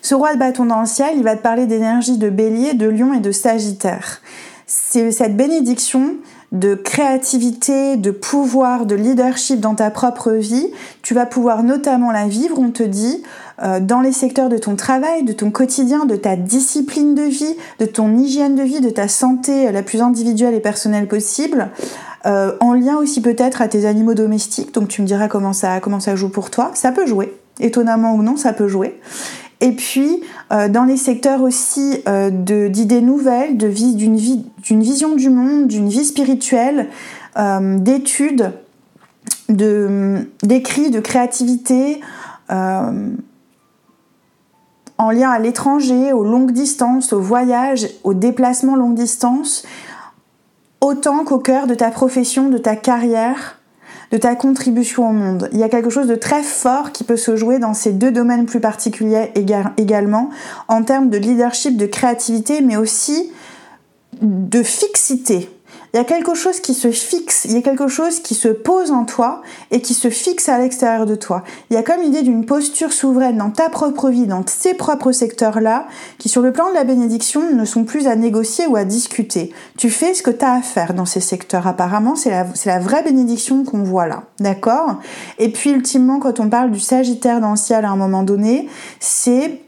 Ce 0.01 0.15
roi 0.15 0.35
de 0.35 0.39
bâton 0.39 0.67
dans 0.67 0.81
le 0.81 0.87
ciel, 0.87 1.15
il 1.17 1.25
va 1.25 1.37
te 1.37 1.43
parler 1.43 1.67
d'énergie 1.67 2.17
de 2.17 2.31
bélier, 2.31 2.75
de 2.75 2.89
lion 2.89 3.13
et 3.13 3.21
de 3.21 3.33
sagittaire. 3.33 4.21
C'est 4.67 5.11
cette 5.11 5.37
bénédiction 5.37 6.15
de 6.59 6.75
créativité, 6.75 7.97
de 7.97 8.11
pouvoir, 8.11 8.87
de 8.87 8.95
leadership 8.95 9.61
dans 9.61 9.75
ta 9.75 9.91
propre 9.91 10.33
vie, 10.33 10.69
tu 11.03 11.15
vas 11.15 11.27
pouvoir 11.27 11.63
notamment 11.63 12.13
la 12.13 12.27
vivre, 12.27 12.59
on 12.59 12.71
te 12.71 12.83
dit, 12.83 13.23
euh, 13.63 13.81
dans 13.81 14.01
les 14.01 14.13
secteurs 14.13 14.49
de 14.49 14.59
ton 14.59 14.77
travail, 14.77 15.23
de 15.23 15.33
ton 15.33 15.51
quotidien, 15.51 16.07
de 16.07 16.17
ta 16.17 16.37
discipline 16.37 17.15
de 17.15 17.23
vie, 17.23 17.57
de 17.79 17.87
ton 17.87 18.17
hygiène 18.17 18.55
de 18.55 18.63
vie, 18.63 18.81
de 18.81 18.91
ta 18.91 19.09
santé 19.09 19.71
la 19.71 19.83
plus 19.83 20.03
individuelle 20.03 20.55
et 20.55 20.61
personnelle 20.61 21.09
possible, 21.09 21.71
euh, 22.27 22.53
en 22.61 22.73
lien 22.73 22.97
aussi 22.97 23.21
peut-être 23.21 23.63
à 23.63 23.69
tes 23.69 23.87
animaux 23.87 24.15
domestiques, 24.15 24.75
donc 24.75 24.89
tu 24.89 25.03
me 25.03 25.07
diras 25.07 25.29
comment 25.29 25.53
ça, 25.53 25.81
comment 25.81 26.01
ça 26.01 26.17
joue 26.17 26.29
pour 26.29 26.51
toi, 26.51 26.71
ça 26.75 26.91
peut 26.91 27.07
jouer, 27.07 27.37
étonnamment 27.61 28.15
ou 28.15 28.23
non, 28.23 28.37
ça 28.37 28.53
peut 28.53 28.69
jouer. 28.69 28.99
Et 29.61 29.73
puis, 29.73 30.23
euh, 30.53 30.69
dans 30.69 30.85
les 30.85 30.97
secteurs 30.97 31.43
aussi 31.43 32.03
euh, 32.07 32.31
d'idées 32.69 33.01
nouvelles, 33.01 33.57
d'une 33.57 34.17
vision 34.17 35.17
du 35.17 35.31
monde, 35.31 35.67
d'une 35.67 35.89
vie 35.89 36.05
spirituelle, 36.05 36.89
euh, 37.39 37.79
d'études, 37.79 38.53
de, 39.49 40.29
d'écrits, 40.43 40.91
de 40.91 41.01
créativité, 41.01 42.01
en 44.99 45.11
lien 45.11 45.31
à 45.31 45.39
l'étranger, 45.39 46.13
aux 46.13 46.25
longues 46.25 46.53
distances, 46.53 47.13
aux 47.13 47.21
voyages, 47.21 47.89
aux 48.05 48.15
déplacements 48.15 48.77
longue 48.77 48.95
distance, 48.95 49.65
autant 50.81 51.25
qu'au 51.25 51.39
cœur 51.39 51.67
de 51.67 51.75
ta 51.75 51.91
profession, 51.91 52.49
de 52.49 52.59
ta 52.59 52.77
carrière, 52.77 53.59
de 54.13 54.17
ta 54.19 54.35
contribution 54.35 55.11
au 55.11 55.13
monde. 55.13 55.49
Il 55.53 55.59
y 55.59 55.63
a 55.63 55.69
quelque 55.69 55.91
chose 55.91 56.07
de 56.07 56.15
très 56.15 56.43
fort 56.43 56.93
qui 56.93 57.05
peut 57.05 57.17
se 57.17 57.37
jouer 57.37 57.59
dans 57.59 57.75
ces 57.75 57.93
deux 57.93 58.13
domaines 58.13 58.47
plus 58.47 58.61
particuliers 58.61 59.33
également, 59.77 60.31
en 60.69 60.83
termes 60.83 61.11
de 61.11 61.19
leadership, 61.19 61.77
de 61.77 61.87
créativité, 61.87 62.61
mais 62.61 62.77
aussi 62.77 63.31
de 64.23 64.63
fixité. 64.63 65.51
Il 65.93 65.97
y 65.97 66.01
a 66.01 66.05
quelque 66.05 66.35
chose 66.35 66.61
qui 66.61 66.75
se 66.75 66.91
fixe, 66.91 67.45
il 67.45 67.53
y 67.53 67.57
a 67.57 67.63
quelque 67.63 67.89
chose 67.89 68.21
qui 68.21 68.35
se 68.35 68.49
pose 68.49 68.91
en 68.91 69.05
toi 69.05 69.43
et 69.71 69.81
qui 69.81 69.95
se 69.95 70.11
fixe 70.11 70.49
à 70.49 70.59
l'extérieur 70.59 71.07
de 71.07 71.15
toi. 71.15 71.43
Il 71.71 71.75
y 71.75 71.77
a 71.77 71.83
comme 71.83 72.03
l'idée 72.03 72.23
d'une 72.23 72.45
posture 72.45 72.93
souveraine 72.93 73.39
dans 73.39 73.51
ta 73.51 73.69
propre 73.69 74.11
vie, 74.11 74.27
dans 74.27 74.45
ces 74.47 74.75
propres 74.75 75.13
secteurs-là, 75.13 75.87
qui 76.19 76.29
sur 76.29 76.43
le 76.43 76.53
plan 76.53 76.69
de 76.69 76.75
la 76.75 76.85
bénédiction 76.85 77.51
ne 77.51 77.65
sont 77.65 77.85
plus 77.85 78.07
à 78.07 78.17
négocier 78.17 78.67
ou 78.67 78.77
à 78.77 78.85
discuter. 78.85 79.53
Tu 79.79 79.91
fais 79.91 80.15
ce 80.15 80.23
que 80.23 80.31
tu 80.31 80.45
as 80.45 80.55
à 80.55 80.63
faire 80.63 80.95
dans 80.95 81.07
ces 81.07 81.21
secteurs. 81.21 81.67
Apparemment, 81.67 82.17
c'est 82.17 82.31
la, 82.31 82.79
vraie 82.79 83.03
bénédiction 83.03 83.65
qu'on 83.65 83.83
voit 83.83 84.07
là. 84.07 84.25
D'accord? 84.41 84.97
Et 85.39 85.51
puis, 85.51 85.71
ultimement, 85.71 86.19
quand 86.19 86.41
on 86.41 86.49
parle 86.49 86.71
du 86.71 86.81
Sagittaire 86.81 87.41
dans 87.41 87.53
le 87.53 87.57
ciel 87.57 87.85
à 87.85 87.91
un 87.91 87.97
moment 87.97 88.23
donné, 88.23 88.69
c'est 89.01 89.61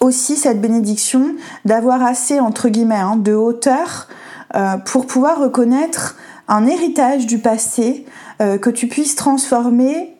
aussi 0.00 0.36
cette 0.36 0.60
bénédiction 0.60 1.34
d'avoir 1.64 2.02
assez, 2.04 2.40
entre 2.40 2.68
guillemets, 2.68 2.94
hein, 2.96 3.16
de 3.16 3.34
hauteur 3.34 4.08
euh, 4.54 4.76
pour 4.78 5.06
pouvoir 5.06 5.38
reconnaître 5.38 6.16
un 6.48 6.66
héritage 6.66 7.26
du 7.26 7.38
passé 7.38 8.04
euh, 8.40 8.58
que 8.58 8.70
tu 8.70 8.88
puisses 8.88 9.14
transformer 9.14 10.16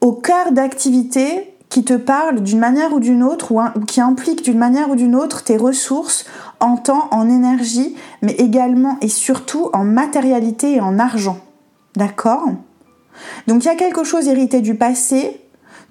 au 0.00 0.12
cœur 0.12 0.52
d'activités 0.52 1.52
qui 1.68 1.84
te 1.84 1.94
parlent 1.94 2.40
d'une 2.40 2.60
manière 2.60 2.92
ou 2.92 3.00
d'une 3.00 3.22
autre 3.22 3.52
ou, 3.52 3.80
qui 3.86 4.00
impliquent 4.00 4.44
d'une 4.44 4.58
manière 4.58 4.90
ou 4.90 4.94
d'une 4.94 5.16
autre 5.16 5.42
tes 5.42 5.56
ressources 5.56 6.24
en 6.60 6.76
temps, 6.76 7.08
en 7.10 7.28
énergie, 7.28 7.96
mais 8.22 8.32
également 8.32 8.98
et 9.00 9.08
surtout 9.08 9.70
en 9.72 9.84
matérialité 9.84 10.76
et 10.76 10.80
en 10.80 10.98
argent. 10.98 11.38
D'accord? 11.96 12.44
Donc 13.46 13.64
il 13.64 13.66
y 13.66 13.70
a 13.70 13.74
quelque 13.74 14.04
chose 14.04 14.28
hérité 14.28 14.60
du 14.60 14.74
passé 14.74 15.40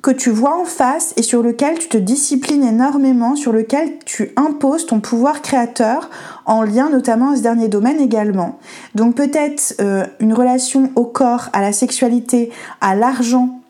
que 0.06 0.12
tu 0.12 0.30
vois 0.30 0.56
en 0.62 0.66
face 0.66 1.16
et 1.18 1.24
sur 1.24 1.42
lequel 1.42 1.80
tu 1.80 1.90
te 1.90 1.98
disciplines 1.98 2.64
énormément, 2.64 3.36
sur 3.36 3.52
lequel 3.52 3.98
tu 4.06 4.34
imposes 4.36 4.86
ton 4.86 5.00
pouvoir 5.00 5.42
créateur 5.42 6.12
en 6.46 6.62
lien 6.62 6.92
notamment 6.92 7.32
à 7.32 7.38
ce 7.38 7.42
dernier 7.42 7.70
domaine 7.70 8.00
également. 8.00 8.60
Donc 8.94 9.16
peut-être 9.16 9.74
euh, 9.82 10.06
une 10.20 10.32
relation 10.32 10.92
au 10.96 11.06
corps, 11.06 11.50
à 11.54 11.62
la 11.62 11.74
sexualité, 11.74 12.52
à 12.82 12.94
l'argent 12.94 13.62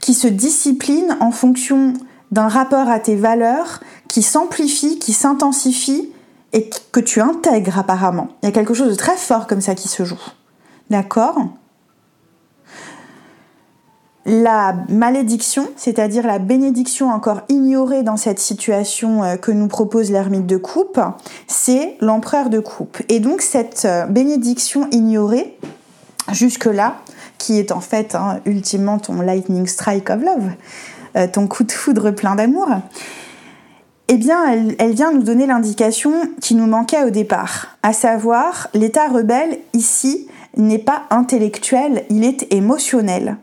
qui 0.00 0.12
se 0.12 0.28
discipline 0.28 1.16
en 1.20 1.30
fonction 1.30 1.94
d'un 2.30 2.48
rapport 2.48 2.90
à 2.90 3.00
tes 3.00 3.16
valeurs 3.16 3.80
qui 4.06 4.22
s'amplifie, 4.22 4.98
qui 4.98 5.14
s'intensifie 5.14 6.12
et 6.52 6.68
que 6.92 7.00
tu 7.00 7.22
intègres 7.22 7.78
apparemment. 7.78 8.28
Il 8.42 8.46
y 8.46 8.48
a 8.50 8.52
quelque 8.52 8.74
chose 8.74 8.90
de 8.90 8.96
très 8.96 9.16
fort 9.16 9.46
comme 9.46 9.62
ça 9.62 9.74
qui 9.74 9.88
se 9.88 10.04
joue. 10.04 10.20
D'accord? 10.90 11.38
La 14.24 14.76
malédiction, 14.88 15.68
c'est-à-dire 15.76 16.26
la 16.26 16.38
bénédiction 16.38 17.10
encore 17.10 17.42
ignorée 17.48 18.02
dans 18.02 18.16
cette 18.16 18.38
situation 18.38 19.24
euh, 19.24 19.36
que 19.36 19.50
nous 19.50 19.66
propose 19.66 20.12
l'ermite 20.12 20.46
de 20.46 20.56
coupe, 20.56 21.00
c'est 21.48 21.96
l'empereur 22.00 22.48
de 22.48 22.60
coupe. 22.60 22.98
Et 23.08 23.18
donc 23.18 23.42
cette 23.42 23.84
euh, 23.84 24.06
bénédiction 24.06 24.88
ignorée, 24.92 25.58
jusque-là, 26.30 26.98
qui 27.38 27.58
est 27.58 27.72
en 27.72 27.80
fait 27.80 28.14
hein, 28.14 28.38
ultimement 28.44 28.98
ton 28.98 29.20
lightning 29.20 29.66
strike 29.66 30.08
of 30.10 30.22
love, 30.22 30.50
euh, 31.16 31.26
ton 31.26 31.48
coup 31.48 31.64
de 31.64 31.72
foudre 31.72 32.12
plein 32.12 32.36
d'amour, 32.36 32.68
eh 34.06 34.16
bien, 34.16 34.46
elle, 34.46 34.76
elle 34.78 34.92
vient 34.92 35.10
nous 35.10 35.22
donner 35.22 35.46
l'indication 35.46 36.12
qui 36.40 36.54
nous 36.54 36.66
manquait 36.66 37.02
au 37.02 37.10
départ, 37.10 37.78
à 37.82 37.92
savoir 37.92 38.68
l'état 38.74 39.08
rebelle 39.08 39.58
ici 39.72 40.28
n'est 40.56 40.78
pas 40.78 41.04
intellectuel, 41.10 42.04
il 42.10 42.24
est 42.24 42.52
émotionnel. 42.52 43.38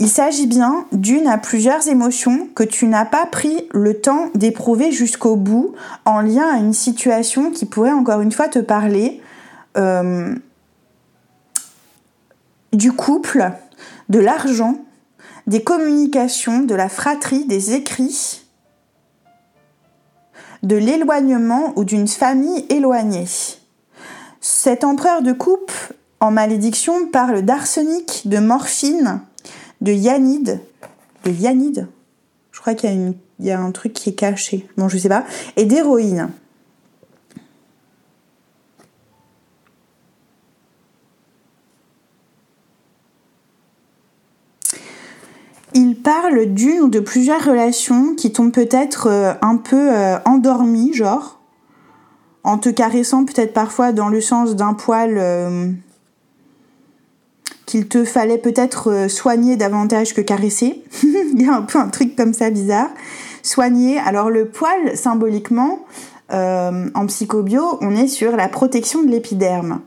Il 0.00 0.08
s'agit 0.08 0.46
bien 0.46 0.86
d'une 0.92 1.26
à 1.26 1.38
plusieurs 1.38 1.88
émotions 1.88 2.48
que 2.54 2.62
tu 2.62 2.86
n'as 2.86 3.04
pas 3.04 3.26
pris 3.26 3.68
le 3.72 4.00
temps 4.00 4.30
d'éprouver 4.34 4.92
jusqu'au 4.92 5.34
bout 5.34 5.74
en 6.04 6.20
lien 6.20 6.48
à 6.48 6.58
une 6.58 6.72
situation 6.72 7.50
qui 7.50 7.66
pourrait 7.66 7.92
encore 7.92 8.20
une 8.20 8.30
fois 8.30 8.48
te 8.48 8.60
parler 8.60 9.20
euh, 9.76 10.36
du 12.72 12.92
couple, 12.92 13.50
de 14.08 14.20
l'argent, 14.20 14.76
des 15.48 15.64
communications, 15.64 16.60
de 16.60 16.76
la 16.76 16.88
fratrie, 16.88 17.44
des 17.46 17.74
écrits, 17.74 18.42
de 20.62 20.76
l'éloignement 20.76 21.72
ou 21.74 21.82
d'une 21.82 22.06
famille 22.08 22.66
éloignée. 22.68 23.26
Cet 24.40 24.84
empereur 24.84 25.22
de 25.22 25.32
coupe 25.32 25.72
en 26.20 26.30
malédiction 26.30 27.08
parle 27.08 27.42
d'arsenic, 27.42 28.22
de 28.26 28.38
morphine, 28.38 29.22
de 29.80 29.92
Yanide, 29.92 30.60
de 31.24 31.30
Yanide, 31.30 31.88
je 32.52 32.60
crois 32.60 32.74
qu'il 32.74 33.14
y, 33.40 33.50
a 33.50 33.60
un 33.60 33.70
truc 33.70 33.92
qui 33.92 34.10
est 34.10 34.14
caché, 34.14 34.66
bon 34.76 34.88
je 34.88 34.98
sais 34.98 35.08
pas, 35.08 35.24
et 35.56 35.64
d'héroïne. 35.64 36.30
Il 45.74 45.96
parle 45.96 46.46
d'une 46.46 46.80
ou 46.80 46.88
de 46.88 46.98
plusieurs 46.98 47.44
relations 47.44 48.14
qui 48.16 48.32
t'ont 48.32 48.50
peut-être 48.50 49.06
euh, 49.06 49.34
un 49.42 49.56
peu 49.56 49.94
euh, 49.94 50.18
endormi, 50.24 50.92
genre, 50.94 51.38
en 52.42 52.58
te 52.58 52.68
caressant 52.68 53.24
peut-être 53.24 53.52
parfois 53.52 53.92
dans 53.92 54.08
le 54.08 54.20
sens 54.20 54.56
d'un 54.56 54.74
poil 54.74 55.18
euh, 55.18 55.70
qu'il 57.68 57.86
te 57.86 58.02
fallait 58.02 58.38
peut-être 58.38 59.10
soigner 59.10 59.56
davantage 59.56 60.14
que 60.14 60.22
caresser. 60.22 60.82
Il 61.02 61.42
y 61.42 61.46
a 61.46 61.54
un 61.54 61.60
peu 61.60 61.78
un 61.78 61.88
truc 61.88 62.16
comme 62.16 62.32
ça 62.32 62.48
bizarre. 62.48 62.88
Soigner. 63.42 63.98
Alors 63.98 64.30
le 64.30 64.46
poil, 64.46 64.96
symboliquement, 64.96 65.84
en 66.30 67.06
psychobio, 67.06 67.78
on 67.82 67.94
est 67.94 68.08
sur 68.08 68.36
la 68.36 68.48
protection 68.48 69.02
de 69.02 69.08
l'épiderme. 69.08 69.80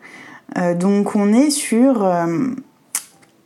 donc 0.80 1.16
on 1.16 1.34
est 1.34 1.50
sur 1.50 2.08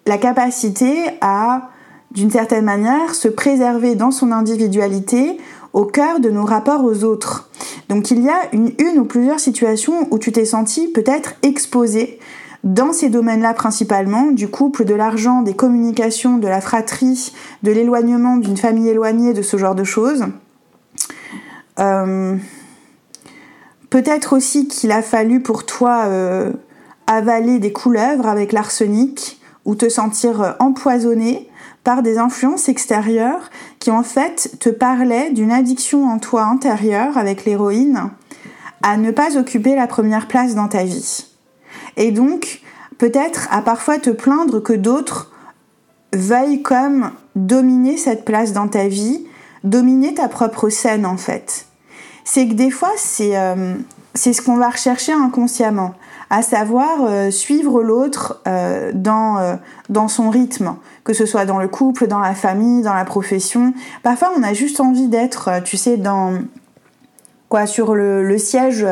la 0.05 0.17
capacité 0.17 0.93
à 1.21 1.69
d'une 2.11 2.31
certaine 2.31 2.65
manière, 2.65 3.13
se 3.13 3.27
préserver 3.27 3.95
dans 3.95 4.11
son 4.11 4.31
individualité 4.31 5.37
au 5.73 5.85
cœur 5.85 6.19
de 6.21 6.29
nos 6.29 6.45
rapports 6.45 6.83
aux 6.83 7.03
autres. 7.03 7.49
Donc 7.89 8.09
il 8.09 8.23
y 8.23 8.29
a 8.29 8.53
une, 8.53 8.71
une 8.79 8.99
ou 8.99 9.05
plusieurs 9.05 9.39
situations 9.39 10.07
où 10.11 10.17
tu 10.17 10.31
t'es 10.31 10.45
senti 10.45 10.87
peut-être 10.87 11.35
exposé 11.43 12.19
dans 12.65 12.93
ces 12.93 13.09
domaines-là 13.09 13.53
principalement, 13.53 14.31
du 14.31 14.47
couple, 14.47 14.85
de 14.85 14.95
l'argent, 14.95 15.43
des 15.43 15.53
communications, 15.53 16.39
de 16.39 16.47
la 16.47 16.61
fratrie, 16.61 17.31
de 17.61 17.71
l'éloignement 17.71 18.37
d'une 18.37 18.57
famille 18.57 18.89
éloignée, 18.89 19.33
de 19.33 19.43
ce 19.43 19.55
genre 19.57 19.75
de 19.75 19.83
choses. 19.83 20.25
Euh, 21.79 22.35
peut-être 23.91 24.35
aussi 24.35 24.67
qu'il 24.67 24.91
a 24.91 25.03
fallu 25.03 25.41
pour 25.41 25.65
toi 25.67 26.05
euh, 26.05 26.51
avaler 27.05 27.59
des 27.59 27.71
couleuvres 27.71 28.27
avec 28.27 28.51
l'arsenic 28.51 29.39
ou 29.63 29.75
te 29.75 29.87
sentir 29.87 30.55
empoisonné 30.59 31.49
par 31.83 32.01
des 32.01 32.17
influences 32.17 32.67
extérieures 32.67 33.51
qui 33.79 33.91
en 33.91 34.01
fait 34.01 34.57
te 34.59 34.69
parlaient 34.69 35.29
d'une 35.29 35.51
addiction 35.51 36.07
en 36.07 36.17
toi 36.17 36.43
intérieure 36.45 37.17
avec 37.17 37.45
l'héroïne 37.45 38.09
à 38.81 38.97
ne 38.97 39.11
pas 39.11 39.37
occuper 39.37 39.75
la 39.75 39.85
première 39.85 40.27
place 40.27 40.55
dans 40.55 40.67
ta 40.67 40.83
vie. 40.83 41.34
Et 41.97 42.11
donc, 42.11 42.61
peut-être 42.97 43.47
à 43.51 43.61
parfois 43.61 43.97
te 43.97 44.09
plaindre 44.09 44.61
que 44.61 44.73
d'autres 44.73 45.31
veuillent 46.13 46.61
comme 46.61 47.11
dominer 47.35 47.97
cette 47.97 48.25
place 48.25 48.53
dans 48.53 48.67
ta 48.67 48.87
vie, 48.87 49.25
dominer 49.63 50.13
ta 50.13 50.27
propre 50.27 50.69
scène 50.69 51.05
en 51.05 51.17
fait. 51.17 51.67
C'est 52.23 52.47
que 52.47 52.53
des 52.53 52.71
fois, 52.71 52.91
c'est 52.97 53.37
euh, 53.37 53.75
ce 54.15 54.41
qu'on 54.41 54.57
va 54.57 54.69
rechercher 54.69 55.11
inconsciemment 55.11 55.93
à 56.31 56.41
savoir 56.41 57.03
euh, 57.03 57.29
suivre 57.29 57.83
l'autre 57.83 58.41
euh, 58.47 58.91
dans, 58.93 60.07
son 60.07 60.29
rythme, 60.31 60.75
que 61.03 61.13
ce 61.13 61.27
soit 61.27 61.45
dans 61.45 61.59
le 61.59 61.67
couple, 61.67 62.07
dans 62.07 62.19
la 62.19 62.33
famille, 62.33 62.81
dans 62.81 62.95
la 62.95 63.05
profession. 63.05 63.73
Parfois, 64.01 64.31
on 64.35 64.41
a 64.41 64.53
juste 64.53 64.79
envie 64.79 65.07
d'être, 65.07 65.61
tu 65.63 65.77
sais, 65.77 65.97
dans 65.97 66.33
quoi, 67.47 67.67
sur 67.67 67.93
le 67.93 68.37
siège, 68.39 68.85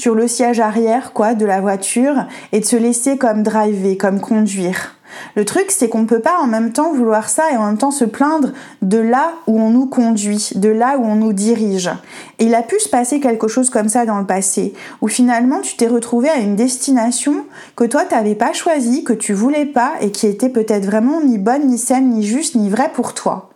sur 0.00 0.14
le 0.14 0.26
siège 0.26 0.60
arrière, 0.60 1.12
quoi, 1.12 1.34
de 1.34 1.44
la 1.44 1.60
voiture, 1.60 2.26
et 2.52 2.60
de 2.60 2.64
se 2.64 2.76
laisser 2.76 3.18
comme 3.18 3.42
driver, 3.42 3.96
comme 3.98 4.20
conduire. 4.20 4.96
Le 5.34 5.44
truc, 5.44 5.66
c'est 5.70 5.88
qu'on 5.88 6.02
ne 6.02 6.06
peut 6.06 6.20
pas 6.20 6.38
en 6.40 6.46
même 6.46 6.72
temps 6.72 6.92
vouloir 6.92 7.28
ça 7.28 7.52
et 7.52 7.56
en 7.56 7.66
même 7.66 7.78
temps 7.78 7.90
se 7.90 8.04
plaindre 8.04 8.52
de 8.80 8.98
là 8.98 9.32
où 9.46 9.60
on 9.60 9.70
nous 9.70 9.86
conduit, 9.86 10.50
de 10.54 10.68
là 10.68 10.96
où 10.98 11.04
on 11.04 11.16
nous 11.16 11.32
dirige. 11.32 11.90
Et 12.38 12.44
il 12.44 12.54
a 12.54 12.62
pu 12.62 12.78
se 12.78 12.88
passer 12.88 13.20
quelque 13.20 13.48
chose 13.48 13.70
comme 13.70 13.88
ça 13.88 14.06
dans 14.06 14.18
le 14.18 14.26
passé, 14.26 14.72
où 15.02 15.08
finalement 15.08 15.60
tu 15.60 15.76
t'es 15.76 15.88
retrouvé 15.88 16.28
à 16.28 16.38
une 16.38 16.56
destination 16.56 17.44
que 17.76 17.84
toi 17.84 18.04
tu 18.04 18.14
n'avais 18.14 18.36
pas 18.36 18.52
choisie, 18.52 19.04
que 19.04 19.12
tu 19.12 19.32
voulais 19.32 19.66
pas 19.66 19.94
et 20.00 20.12
qui 20.12 20.26
était 20.26 20.48
peut-être 20.48 20.86
vraiment 20.86 21.20
ni 21.20 21.38
bonne, 21.38 21.66
ni 21.66 21.76
saine, 21.76 22.10
ni 22.10 22.22
juste, 22.22 22.54
ni 22.54 22.70
vraie 22.70 22.92
pour 22.92 23.12
toi. 23.14 23.50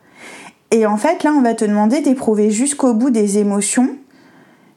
Et 0.70 0.86
en 0.86 0.96
fait, 0.96 1.22
là, 1.22 1.32
on 1.36 1.40
va 1.40 1.54
te 1.54 1.64
demander 1.64 2.00
d'éprouver 2.00 2.50
jusqu'au 2.50 2.94
bout 2.94 3.10
des 3.10 3.38
émotions 3.38 3.90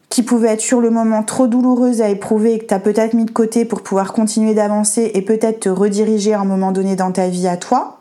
qui 0.08 0.22
pouvaient 0.22 0.48
être 0.48 0.60
sur 0.60 0.80
le 0.80 0.90
moment 0.90 1.22
trop 1.22 1.46
douloureuses 1.46 2.00
à 2.00 2.08
éprouver 2.08 2.54
et 2.54 2.58
que 2.58 2.66
tu 2.66 2.74
as 2.74 2.80
peut-être 2.80 3.14
mis 3.14 3.24
de 3.24 3.30
côté 3.30 3.64
pour 3.64 3.82
pouvoir 3.82 4.12
continuer 4.12 4.54
d'avancer 4.54 5.10
et 5.14 5.22
peut-être 5.22 5.60
te 5.60 5.68
rediriger 5.68 6.32
à 6.32 6.40
un 6.40 6.44
moment 6.44 6.72
donné 6.72 6.96
dans 6.96 7.12
ta 7.12 7.28
vie 7.28 7.46
à 7.46 7.56
toi. 7.56 7.98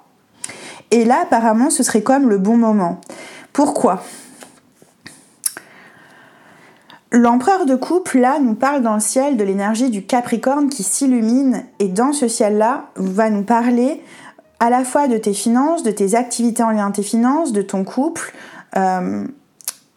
Et 0.92 1.04
là, 1.04 1.20
apparemment, 1.24 1.70
ce 1.70 1.84
serait 1.84 2.02
comme 2.02 2.30
le 2.30 2.38
bon 2.38 2.58
moment. 2.58 3.02
Pourquoi? 3.52 4.04
L'empereur 7.12 7.66
de 7.66 7.76
couple, 7.76 8.20
là, 8.20 8.38
nous 8.40 8.54
parle 8.54 8.82
dans 8.82 8.94
le 8.94 9.00
ciel 9.00 9.38
de 9.38 9.44
l'énergie 9.44 9.90
du 9.90 10.06
Capricorne 10.06 10.70
qui 10.70 10.84
s'illumine 10.84 11.64
et 11.80 11.88
dans 11.88 12.14
ce 12.14 12.28
ciel-là, 12.28 12.86
va 12.96 13.30
nous 13.30 13.44
parler 13.44 14.02
à 14.60 14.70
la 14.70 14.84
fois 14.84 15.08
de 15.08 15.18
tes 15.18 15.34
finances, 15.34 15.84
de 15.84 15.92
tes 15.92 16.16
activités 16.16 16.64
en 16.64 16.72
lien 16.72 16.88
à 16.88 16.92
tes 16.92 17.04
finances, 17.04 17.54
de 17.54 17.62
ton 17.62 17.84
couple, 17.84 18.34
euh, 18.76 19.26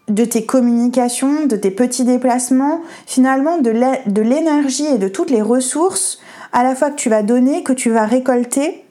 de 0.08 0.24
tes 0.24 0.44
communications, 0.44 1.46
de 1.46 1.56
tes 1.56 1.70
petits 1.70 2.04
déplacements, 2.04 2.80
finalement 3.06 3.58
de 3.58 4.20
l'énergie 4.20 4.86
et 4.86 4.98
de 4.98 5.08
toutes 5.08 5.30
les 5.30 5.42
ressources 5.42 6.18
à 6.52 6.64
la 6.64 6.74
fois 6.74 6.90
que 6.90 6.96
tu 6.96 7.08
vas 7.08 7.22
donner, 7.22 7.62
que 7.62 7.72
tu 7.72 7.90
vas 7.90 8.06
récolter, 8.06 8.84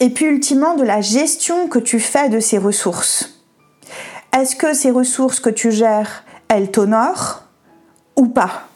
et 0.00 0.10
puis 0.10 0.26
ultimement 0.26 0.74
de 0.74 0.82
la 0.82 1.00
gestion 1.00 1.68
que 1.68 1.78
tu 1.78 1.98
fais 2.00 2.28
de 2.28 2.40
ces 2.40 2.58
ressources. 2.58 3.40
Est-ce 4.36 4.56
que 4.56 4.74
ces 4.74 4.90
ressources 4.90 5.40
que 5.40 5.50
tu 5.50 5.70
gères, 5.70 6.24
elles 6.48 6.70
t'honorent 6.70 7.44
ou 8.16 8.26
pas? 8.26 8.68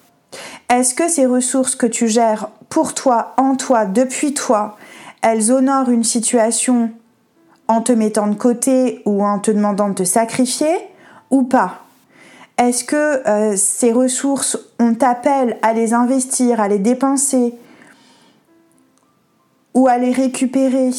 Est-ce 0.71 0.95
que 0.95 1.09
ces 1.09 1.27
ressources 1.27 1.75
que 1.75 1.87
tu 1.87 2.09
gères 2.09 2.49
pour 2.69 2.95
toi, 2.95 3.35
en 3.37 3.57
toi, 3.57 3.85
depuis 3.85 4.33
toi, 4.33 4.77
elles 5.21 5.51
honorent 5.51 5.91
une 5.91 6.05
situation 6.05 6.93
en 7.69 7.83
te 7.83 7.93
mettant 7.93 8.27
de 8.27 8.35
côté 8.35 9.03
ou 9.05 9.25
en 9.25 9.39
te 9.39 9.51
demandant 9.51 9.91
de 9.91 9.95
te 9.95 10.05
sacrifier 10.05 10.77
ou 11.31 11.45
pas? 11.45 11.85
Est-ce 12.59 12.83
que 12.83 13.29
euh, 13.29 13.57
ces 13.57 13.93
ressources, 13.93 14.59
on 14.81 14.95
t'appelle 14.95 15.59
à 15.63 15.73
les 15.73 15.95
investir, 15.95 16.61
à 16.61 16.67
les 16.67 16.81
dépenser 16.81 17.55
ou 19.75 19.87
à 19.87 19.97
les 19.99 20.11
récupérer 20.11 20.91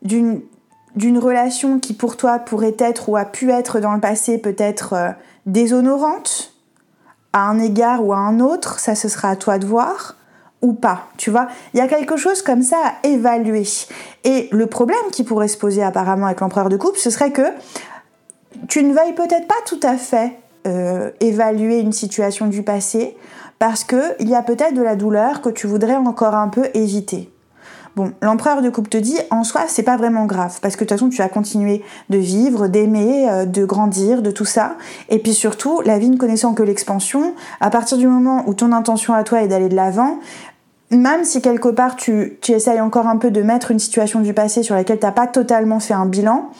d'une 0.00 1.18
relation 1.18 1.78
qui 1.80 1.92
pour 1.92 2.16
toi 2.16 2.38
pourrait 2.38 2.76
être 2.78 3.10
ou 3.10 3.16
a 3.16 3.26
pu 3.26 3.50
être 3.50 3.80
dans 3.80 3.92
le 3.92 4.00
passé 4.00 4.38
peut-être 4.38 4.92
euh, 4.94 5.10
déshonorante 5.44 6.54
à 7.34 7.40
un 7.40 7.58
égard 7.58 8.02
ou 8.02 8.14
à 8.14 8.16
un 8.16 8.40
autre, 8.40 8.78
ça 8.78 8.94
ce 8.94 9.08
sera 9.08 9.28
à 9.28 9.36
toi 9.36 9.58
de 9.58 9.66
voir 9.66 10.16
ou 10.62 10.72
pas, 10.72 11.06
tu 11.16 11.30
vois. 11.30 11.48
Il 11.74 11.78
y 11.78 11.80
a 11.80 11.88
quelque 11.88 12.16
chose 12.16 12.42
comme 12.42 12.62
ça 12.62 12.76
à 12.84 13.06
évaluer. 13.06 13.64
Et 14.24 14.48
le 14.52 14.66
problème 14.66 14.98
qui 15.12 15.24
pourrait 15.24 15.48
se 15.48 15.58
poser 15.58 15.82
apparemment 15.82 16.26
avec 16.26 16.40
l'empereur 16.40 16.68
de 16.68 16.76
coupe, 16.76 16.96
ce 16.96 17.10
serait 17.10 17.30
que 17.30 17.48
tu 18.68 18.82
ne 18.82 18.94
veuilles 18.94 19.14
peut-être 19.14 19.46
pas 19.46 19.54
tout 19.66 19.80
à 19.82 19.96
fait 19.96 20.32
euh, 20.66 21.10
évaluer 21.20 21.80
une 21.80 21.92
situation 21.92 22.46
du 22.46 22.62
passé 22.62 23.16
parce 23.58 23.84
qu'il 23.84 24.28
y 24.28 24.34
a 24.34 24.42
peut-être 24.42 24.74
de 24.74 24.82
la 24.82 24.96
douleur 24.96 25.40
que 25.40 25.48
tu 25.48 25.66
voudrais 25.66 25.96
encore 25.96 26.34
un 26.34 26.48
peu 26.48 26.68
éviter. 26.74 27.30
Bon, 27.96 28.12
l'empereur 28.20 28.60
de 28.60 28.68
coupe 28.68 28.90
te 28.90 28.98
dit, 28.98 29.16
en 29.30 29.42
soi, 29.42 29.62
c'est 29.68 29.82
pas 29.82 29.96
vraiment 29.96 30.26
grave, 30.26 30.58
parce 30.60 30.76
que 30.76 30.84
de 30.84 30.88
toute 30.88 30.98
façon, 30.98 31.08
tu 31.08 31.16
vas 31.16 31.30
continuer 31.30 31.82
de 32.10 32.18
vivre, 32.18 32.68
d'aimer, 32.68 33.26
euh, 33.30 33.46
de 33.46 33.64
grandir, 33.64 34.20
de 34.20 34.30
tout 34.30 34.44
ça. 34.44 34.76
Et 35.08 35.18
puis 35.18 35.32
surtout, 35.32 35.80
la 35.80 35.98
vie 35.98 36.10
ne 36.10 36.18
connaissant 36.18 36.52
que 36.52 36.62
l'expansion, 36.62 37.32
à 37.58 37.70
partir 37.70 37.96
du 37.96 38.06
moment 38.06 38.44
où 38.46 38.52
ton 38.52 38.72
intention 38.72 39.14
à 39.14 39.24
toi 39.24 39.42
est 39.42 39.48
d'aller 39.48 39.70
de 39.70 39.74
l'avant, 39.74 40.18
même 40.90 41.24
si 41.24 41.40
quelque 41.40 41.70
part 41.70 41.96
tu, 41.96 42.38
essayes 42.46 42.82
encore 42.82 43.06
un 43.06 43.16
peu 43.16 43.30
de 43.30 43.40
mettre 43.40 43.70
une 43.70 43.78
situation 43.78 44.20
du 44.20 44.34
passé 44.34 44.62
sur 44.62 44.74
laquelle 44.74 44.98
tu 44.98 45.06
n'as 45.06 45.12
pas 45.12 45.26
totalement 45.26 45.80
fait 45.80 45.94
un 45.94 46.04
bilan, 46.04 46.50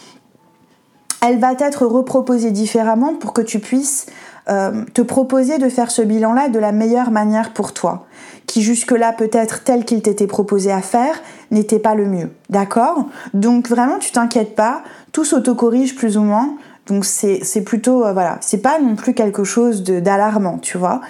elle 1.20 1.38
va 1.38 1.52
être 1.52 1.84
reproposée 1.84 2.50
différemment 2.50 3.12
pour 3.12 3.34
que 3.34 3.42
tu 3.42 3.58
puisses 3.58 4.06
euh, 4.48 4.84
te 4.94 5.02
proposer 5.02 5.58
de 5.58 5.68
faire 5.68 5.90
ce 5.90 6.00
bilan-là 6.00 6.48
de 6.48 6.58
la 6.58 6.72
meilleure 6.72 7.10
manière 7.10 7.52
pour 7.52 7.74
toi, 7.74 8.06
qui 8.46 8.62
jusque-là 8.62 9.12
peut-être 9.12 9.64
tel 9.64 9.84
qu'il 9.84 10.02
t'était 10.02 10.26
proposé 10.26 10.72
à 10.72 10.80
faire 10.80 11.20
n'était 11.50 11.78
pas 11.78 11.94
le 11.94 12.06
mieux, 12.06 12.30
d'accord? 12.50 13.06
Donc 13.34 13.68
vraiment 13.68 13.98
tu 13.98 14.12
t'inquiètes 14.12 14.54
pas, 14.54 14.82
tout 15.12 15.24
s'autocorrige 15.24 15.94
plus 15.94 16.16
ou 16.16 16.22
moins, 16.22 16.56
donc 16.86 17.04
c'est 17.04 17.64
plutôt, 17.64 18.04
euh, 18.04 18.12
voilà, 18.12 18.38
c'est 18.40 18.62
pas 18.62 18.78
non 18.78 18.94
plus 18.94 19.12
quelque 19.12 19.44
chose 19.44 19.82
d'alarmant, 19.82 20.58
tu 20.58 20.78
vois. 20.78 21.00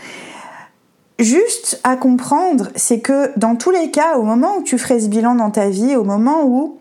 Juste 1.18 1.81
à 1.85 1.96
comprendre, 1.96 2.68
c'est 2.75 3.01
que 3.01 3.38
dans 3.38 3.57
tous 3.57 3.70
les 3.70 3.90
cas, 3.90 4.16
au 4.16 4.22
moment 4.22 4.59
où 4.59 4.62
tu 4.62 4.79
ferais 4.79 5.01
ce 5.01 5.09
bilan 5.09 5.35
dans 5.35 5.51
ta 5.51 5.68
vie, 5.68 5.96
au 5.96 6.05
moment 6.05 6.44
où 6.44 6.79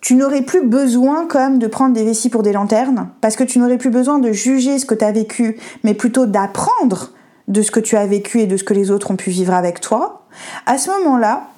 tu 0.00 0.14
n'aurais 0.16 0.42
plus 0.42 0.66
besoin 0.66 1.26
comme 1.26 1.58
de 1.58 1.66
prendre 1.66 1.94
des 1.94 2.04
vessies 2.04 2.28
pour 2.28 2.42
des 2.42 2.52
lanternes, 2.52 3.08
parce 3.20 3.36
que 3.36 3.44
tu 3.44 3.58
n'aurais 3.58 3.78
plus 3.78 3.90
besoin 3.90 4.18
de 4.18 4.32
juger 4.32 4.78
ce 4.78 4.84
que 4.84 4.94
tu 4.94 5.04
as 5.04 5.12
vécu, 5.12 5.58
mais 5.84 5.94
plutôt 5.94 6.26
d'apprendre 6.26 7.12
de 7.48 7.62
ce 7.62 7.70
que 7.70 7.80
tu 7.80 7.96
as 7.96 8.06
vécu 8.06 8.40
et 8.40 8.46
de 8.46 8.56
ce 8.56 8.64
que 8.64 8.74
les 8.74 8.90
autres 8.90 9.10
ont 9.10 9.16
pu 9.16 9.30
vivre 9.30 9.54
avec 9.54 9.80
toi, 9.80 10.26
à 10.66 10.78
ce 10.78 10.90
moment-là, 10.90 11.48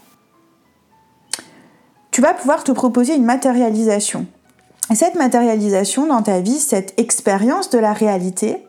tu 2.11 2.21
vas 2.21 2.35
pouvoir 2.35 2.65
te 2.65 2.73
proposer 2.73 3.15
une 3.15 3.25
matérialisation. 3.25 4.27
Et 4.91 4.95
cette 4.95 5.15
matérialisation 5.15 6.07
dans 6.07 6.23
ta 6.23 6.41
vie, 6.41 6.59
cette 6.59 6.99
expérience 6.99 7.71
de 7.71 7.79
la 7.79 7.93
réalité, 7.93 8.65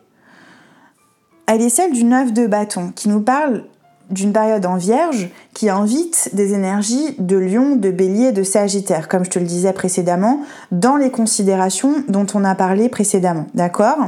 elle 1.46 1.62
est 1.62 1.68
celle 1.68 1.92
du 1.92 2.04
neuf 2.04 2.32
de 2.32 2.46
bâton, 2.46 2.92
qui 2.94 3.08
nous 3.08 3.20
parle 3.20 3.64
d'une 4.10 4.32
période 4.32 4.64
en 4.66 4.76
vierge 4.76 5.28
qui 5.52 5.68
invite 5.68 6.30
des 6.32 6.54
énergies 6.54 7.16
de 7.18 7.36
lion, 7.36 7.76
de 7.76 7.90
bélier, 7.90 8.32
de 8.32 8.42
sagittaire, 8.42 9.08
comme 9.08 9.24
je 9.24 9.30
te 9.30 9.38
le 9.38 9.44
disais 9.44 9.72
précédemment, 9.72 10.42
dans 10.70 10.96
les 10.96 11.10
considérations 11.10 12.04
dont 12.08 12.26
on 12.34 12.44
a 12.44 12.54
parlé 12.54 12.88
précédemment. 12.88 13.46
D'accord? 13.54 13.98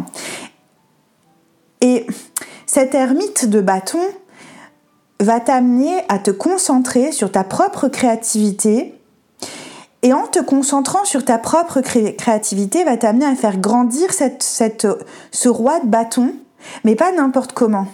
Et 1.80 2.06
cette 2.68 2.94
ermite 2.94 3.48
de 3.48 3.60
bâton 3.60 3.98
va 5.18 5.40
t'amener 5.40 6.04
à 6.08 6.20
te 6.20 6.30
concentrer 6.30 7.10
sur 7.10 7.32
ta 7.32 7.42
propre 7.42 7.88
créativité. 7.88 8.94
Et 10.02 10.12
en 10.12 10.28
te 10.28 10.38
concentrant 10.38 11.04
sur 11.04 11.24
ta 11.24 11.38
propre 11.38 11.80
créativité, 11.80 12.84
va 12.84 12.96
t'amener 12.96 13.26
à 13.26 13.34
faire 13.34 13.58
grandir 13.58 14.10
ce 14.12 15.48
roi 15.48 15.80
de 15.80 15.86
bâton, 15.86 16.34
mais 16.84 16.94
pas 16.94 17.10
n'importe 17.10 17.52
comment 17.52 17.88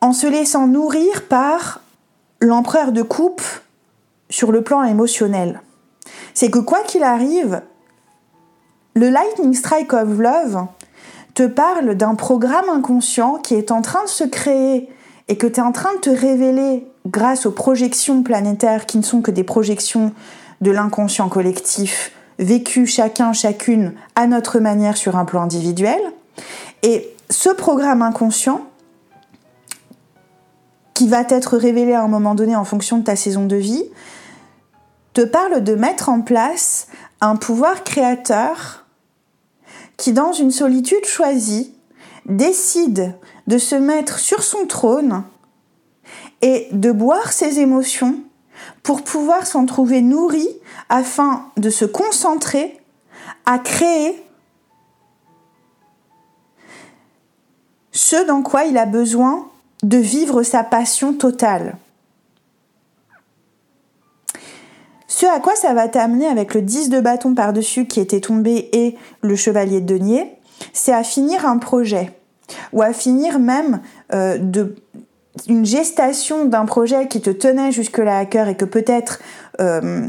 en 0.00 0.12
se 0.12 0.26
laissant 0.26 0.66
nourrir 0.66 1.26
par 1.28 1.80
l'empereur 2.40 2.92
de 2.92 3.02
coupe 3.02 3.42
sur 4.30 4.52
le 4.52 4.62
plan 4.62 4.82
émotionnel. 4.82 5.60
C'est 6.34 6.50
que 6.50 6.58
quoi 6.58 6.82
qu'il 6.82 7.02
arrive, 7.02 7.62
le 8.94 9.10
Lightning 9.10 9.54
Strike 9.54 9.92
of 9.92 10.18
Love 10.18 10.66
te 11.34 11.46
parle 11.46 11.94
d'un 11.94 12.14
programme 12.14 12.68
inconscient 12.68 13.34
qui 13.36 13.54
est 13.54 13.70
en 13.70 13.82
train 13.82 14.02
de 14.04 14.08
se 14.08 14.24
créer 14.24 14.88
et 15.28 15.36
que 15.36 15.46
tu 15.46 15.60
es 15.60 15.62
en 15.62 15.72
train 15.72 15.94
de 15.94 16.00
te 16.00 16.10
révéler 16.10 16.86
grâce 17.06 17.46
aux 17.46 17.52
projections 17.52 18.22
planétaires 18.22 18.86
qui 18.86 18.98
ne 18.98 19.02
sont 19.02 19.22
que 19.22 19.30
des 19.30 19.44
projections 19.44 20.12
de 20.60 20.70
l'inconscient 20.70 21.28
collectif 21.28 22.12
vécues 22.38 22.86
chacun, 22.86 23.32
chacune 23.32 23.92
à 24.16 24.26
notre 24.26 24.58
manière 24.58 24.96
sur 24.96 25.16
un 25.16 25.24
plan 25.24 25.42
individuel. 25.42 26.00
Et 26.82 27.14
ce 27.28 27.50
programme 27.50 28.02
inconscient, 28.02 28.62
qui 30.94 31.08
va 31.08 31.24
t'être 31.24 31.56
révélé 31.56 31.94
à 31.94 32.02
un 32.02 32.08
moment 32.08 32.34
donné 32.34 32.56
en 32.56 32.64
fonction 32.64 32.98
de 32.98 33.04
ta 33.04 33.16
saison 33.16 33.46
de 33.46 33.56
vie, 33.56 33.84
te 35.12 35.22
parle 35.22 35.62
de 35.62 35.74
mettre 35.74 36.08
en 36.08 36.20
place 36.20 36.88
un 37.20 37.36
pouvoir 37.36 37.84
créateur 37.84 38.86
qui, 40.00 40.12
dans 40.14 40.32
une 40.32 40.50
solitude 40.50 41.04
choisie, 41.04 41.74
décide 42.24 43.14
de 43.46 43.58
se 43.58 43.74
mettre 43.74 44.18
sur 44.18 44.42
son 44.42 44.66
trône 44.66 45.24
et 46.40 46.68
de 46.72 46.90
boire 46.90 47.32
ses 47.32 47.60
émotions 47.60 48.16
pour 48.82 49.04
pouvoir 49.04 49.46
s'en 49.46 49.66
trouver 49.66 50.00
nourri 50.00 50.48
afin 50.88 51.44
de 51.58 51.68
se 51.68 51.84
concentrer 51.84 52.80
à 53.44 53.58
créer 53.58 54.24
ce 57.92 58.26
dans 58.26 58.42
quoi 58.42 58.64
il 58.64 58.78
a 58.78 58.86
besoin 58.86 59.48
de 59.82 59.98
vivre 59.98 60.42
sa 60.42 60.64
passion 60.64 61.12
totale. 61.12 61.76
Ce 65.20 65.26
à 65.26 65.38
quoi 65.38 65.54
ça 65.54 65.74
va 65.74 65.86
t'amener 65.86 66.26
avec 66.26 66.54
le 66.54 66.62
10 66.62 66.88
de 66.88 66.98
bâton 66.98 67.34
par-dessus 67.34 67.84
qui 67.84 68.00
était 68.00 68.20
tombé 68.20 68.70
et 68.72 68.96
le 69.20 69.36
chevalier 69.36 69.82
de 69.82 69.98
denier, 69.98 70.38
c'est 70.72 70.94
à 70.94 71.02
finir 71.02 71.44
un 71.44 71.58
projet 71.58 72.18
ou 72.72 72.80
à 72.80 72.94
finir 72.94 73.38
même 73.38 73.82
euh, 74.14 74.38
de, 74.38 74.76
une 75.46 75.66
gestation 75.66 76.46
d'un 76.46 76.64
projet 76.64 77.06
qui 77.06 77.20
te 77.20 77.28
tenait 77.28 77.70
jusque-là 77.70 78.16
à 78.16 78.24
cœur 78.24 78.48
et 78.48 78.56
que 78.56 78.64
peut-être 78.64 79.20
euh, 79.60 80.08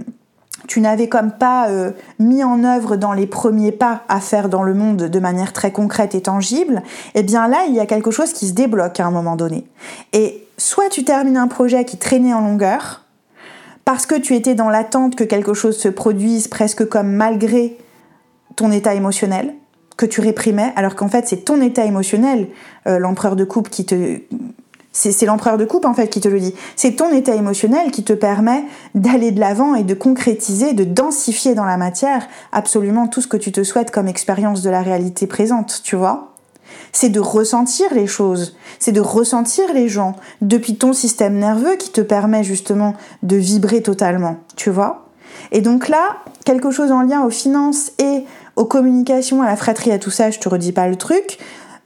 tu 0.70 0.80
n'avais 0.80 1.10
comme 1.10 1.32
pas 1.32 1.68
euh, 1.68 1.92
mis 2.18 2.46
en 2.46 2.64
œuvre 2.64 2.96
dans 2.96 3.12
les 3.12 3.28
premiers 3.28 3.74
pas 3.74 4.04
à 4.08 4.22
faire 4.22 4.48
dans 4.48 4.64
le 4.64 4.74
monde 4.74 4.96
de 4.96 5.20
manière 5.20 5.52
très 5.52 5.74
concrète 5.74 6.16
et 6.16 6.22
tangible, 6.22 6.84
eh 7.16 7.24
bien 7.24 7.50
là, 7.50 7.66
il 7.68 7.74
y 7.74 7.82
a 7.82 7.86
quelque 7.86 8.12
chose 8.12 8.32
qui 8.32 8.48
se 8.48 8.54
débloque 8.54 9.02
à 9.02 9.08
un 9.08 9.12
moment 9.12 9.36
donné. 9.36 9.68
Et 10.14 10.48
soit 10.56 10.88
tu 10.88 11.04
termines 11.04 11.36
un 11.36 11.50
projet 11.50 11.84
qui 11.84 11.98
traînait 11.98 12.34
en 12.34 12.40
longueur, 12.40 13.02
parce 13.92 14.06
que 14.06 14.16
tu 14.16 14.36
étais 14.36 14.56
dans 14.56 14.70
l'attente 14.70 15.18
que 15.18 15.26
quelque 15.26 15.54
chose 15.54 15.78
se 15.78 15.90
produise 15.90 16.48
presque 16.48 16.88
comme 16.88 17.12
malgré 17.12 17.78
ton 18.56 18.72
état 18.72 18.94
émotionnel, 18.94 19.54
que 19.98 20.06
tu 20.06 20.22
réprimais, 20.22 20.72
alors 20.78 20.96
qu'en 20.96 21.10
fait 21.10 21.28
c'est 21.28 21.44
ton 21.44 21.60
état 21.60 21.84
émotionnel, 21.84 22.48
euh, 22.88 23.00
l'empereur 23.00 23.36
de 23.36 23.44
coupe, 23.44 23.68
qui 23.68 23.86
te, 23.86 24.20
c'est 24.94 25.26
l'empereur 25.26 25.58
de 25.58 25.66
coupe 25.66 25.84
en 25.84 25.94
fait 25.94 26.08
qui 26.08 26.22
te 26.22 26.30
le 26.30 26.40
dit. 26.40 26.56
C'est 26.78 26.96
ton 26.96 27.12
état 27.12 27.36
émotionnel 27.36 27.92
qui 27.92 28.06
te 28.06 28.14
permet 28.14 28.64
d'aller 28.96 29.32
de 29.32 29.42
l'avant 29.42 29.76
et 29.76 29.84
de 29.84 29.94
concrétiser, 29.94 30.72
de 30.72 30.86
densifier 30.86 31.54
dans 31.54 31.66
la 31.66 31.76
matière 31.76 32.30
absolument 32.54 33.10
tout 33.10 33.20
ce 33.20 33.28
que 33.28 33.36
tu 33.36 33.52
te 33.52 33.62
souhaites 33.62 33.92
comme 33.92 34.08
expérience 34.08 34.62
de 34.62 34.70
la 34.70 34.84
réalité 34.84 35.28
présente, 35.28 35.82
tu 35.84 35.98
vois. 35.98 36.31
C'est 36.92 37.10
de 37.10 37.20
ressentir 37.20 37.94
les 37.94 38.08
choses, 38.08 38.56
c'est 38.80 38.92
de 38.92 39.02
ressentir 39.02 39.74
les 39.74 39.88
gens 39.88 40.16
depuis 40.42 40.76
ton 40.76 40.94
système 40.94 41.38
nerveux 41.38 41.76
qui 41.76 41.92
te 41.92 42.02
permet 42.02 42.44
justement 42.44 42.96
de 43.24 43.36
vibrer 43.36 43.82
totalement, 43.82 44.38
tu 44.56 44.70
vois? 44.70 45.08
Et 45.52 45.62
donc 45.62 45.88
là, 45.88 46.18
quelque 46.46 46.72
chose 46.72 46.92
en 46.92 47.02
lien 47.02 47.24
aux 47.24 47.30
finances 47.30 47.92
et 48.00 48.26
aux 48.56 48.66
communications, 48.66 49.42
à 49.42 49.46
la 49.46 49.56
fratrie, 49.56 49.92
à 49.92 50.00
tout 50.00 50.12
ça, 50.12 50.32
je 50.32 50.40
te 50.40 50.50
redis 50.50 50.72
pas 50.72 50.88
le 50.88 50.96
truc, 50.96 51.40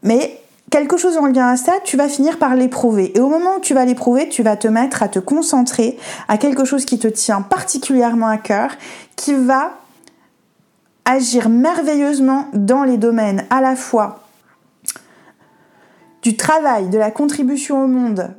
mais 0.04 0.40
quelque 0.72 0.98
chose 0.98 1.18
en 1.18 1.28
lien 1.28 1.48
à 1.48 1.58
ça, 1.58 1.74
tu 1.84 1.98
vas 1.98 2.10
finir 2.10 2.38
par 2.38 2.56
l'éprouver. 2.56 3.16
Et 3.16 3.20
au 3.20 3.30
moment 3.30 3.58
où 3.58 3.60
tu 3.60 3.74
vas 3.74 3.86
l'éprouver, 3.86 4.30
tu 4.30 4.44
vas 4.44 4.58
te 4.58 4.68
mettre 4.68 5.04
à 5.04 5.08
te 5.08 5.20
concentrer 5.20 5.98
à 6.28 6.38
quelque 6.38 6.66
chose 6.66 6.86
qui 6.86 7.00
te 7.00 7.08
tient 7.08 7.42
particulièrement 7.42 8.28
à 8.28 8.38
cœur, 8.38 8.72
qui 9.16 9.34
va 9.34 9.72
agir 11.06 11.50
merveilleusement 11.50 12.48
dans 12.54 12.84
les 12.84 12.98
domaines 12.98 13.46
à 13.52 13.62
la 13.62 13.76
fois 13.76 14.25
du 16.26 16.36
travail, 16.36 16.90
de 16.90 16.98
la 16.98 17.12
contribution 17.12 17.84
au 17.84 17.88
monde, 17.88 18.34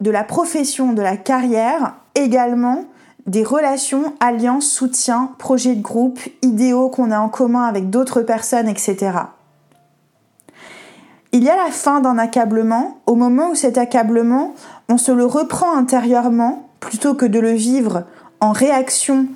de 0.00 0.10
la 0.10 0.24
profession, 0.24 0.92
de 0.92 1.02
la 1.02 1.16
carrière, 1.16 1.94
également 2.16 2.86
des 3.26 3.44
relations, 3.44 4.14
alliances, 4.18 4.66
soutien, 4.66 5.30
projets 5.38 5.76
de 5.76 5.82
groupe, 5.82 6.18
idéaux 6.42 6.88
qu'on 6.88 7.12
a 7.12 7.20
en 7.20 7.28
commun 7.28 7.62
avec 7.62 7.90
d'autres 7.90 8.22
personnes, 8.22 8.66
etc. 8.66 9.12
Il 11.30 11.44
y 11.44 11.48
a 11.48 11.54
la 11.54 11.70
fin 11.70 12.00
d'un 12.00 12.18
accablement, 12.18 12.98
au 13.06 13.14
moment 13.14 13.50
où 13.50 13.54
cet 13.54 13.78
accablement, 13.78 14.54
on 14.88 14.98
se 14.98 15.12
le 15.12 15.24
reprend 15.24 15.76
intérieurement 15.76 16.70
plutôt 16.80 17.14
que 17.14 17.24
de 17.24 17.38
le 17.38 17.52
vivre 17.52 18.02
en 18.40 18.50
réaction 18.50 19.28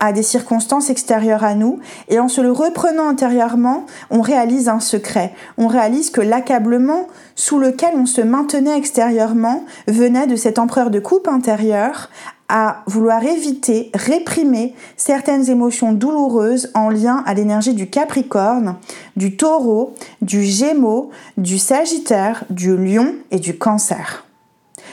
à 0.00 0.12
des 0.12 0.22
circonstances 0.22 0.90
extérieures 0.90 1.44
à 1.44 1.54
nous, 1.54 1.78
et 2.08 2.18
en 2.18 2.28
se 2.28 2.40
le 2.40 2.50
reprenant 2.50 3.08
intérieurement, 3.08 3.84
on 4.10 4.22
réalise 4.22 4.68
un 4.68 4.80
secret. 4.80 5.34
On 5.58 5.66
réalise 5.66 6.10
que 6.10 6.22
l'accablement 6.22 7.06
sous 7.36 7.58
lequel 7.58 7.92
on 7.94 8.06
se 8.06 8.22
maintenait 8.22 8.76
extérieurement 8.76 9.64
venait 9.86 10.26
de 10.26 10.36
cet 10.36 10.58
empereur 10.58 10.90
de 10.90 11.00
coupe 11.00 11.28
intérieure 11.28 12.08
à 12.48 12.82
vouloir 12.86 13.22
éviter, 13.22 13.92
réprimer 13.94 14.74
certaines 14.96 15.48
émotions 15.48 15.92
douloureuses 15.92 16.70
en 16.74 16.88
lien 16.88 17.22
à 17.24 17.34
l'énergie 17.34 17.74
du 17.74 17.88
Capricorne, 17.88 18.76
du 19.16 19.36
Taureau, 19.36 19.94
du 20.20 20.42
Gémeaux, 20.42 21.10
du 21.36 21.58
Sagittaire, 21.58 22.44
du 22.50 22.76
Lion 22.76 23.14
et 23.30 23.38
du 23.38 23.56
Cancer. 23.56 24.24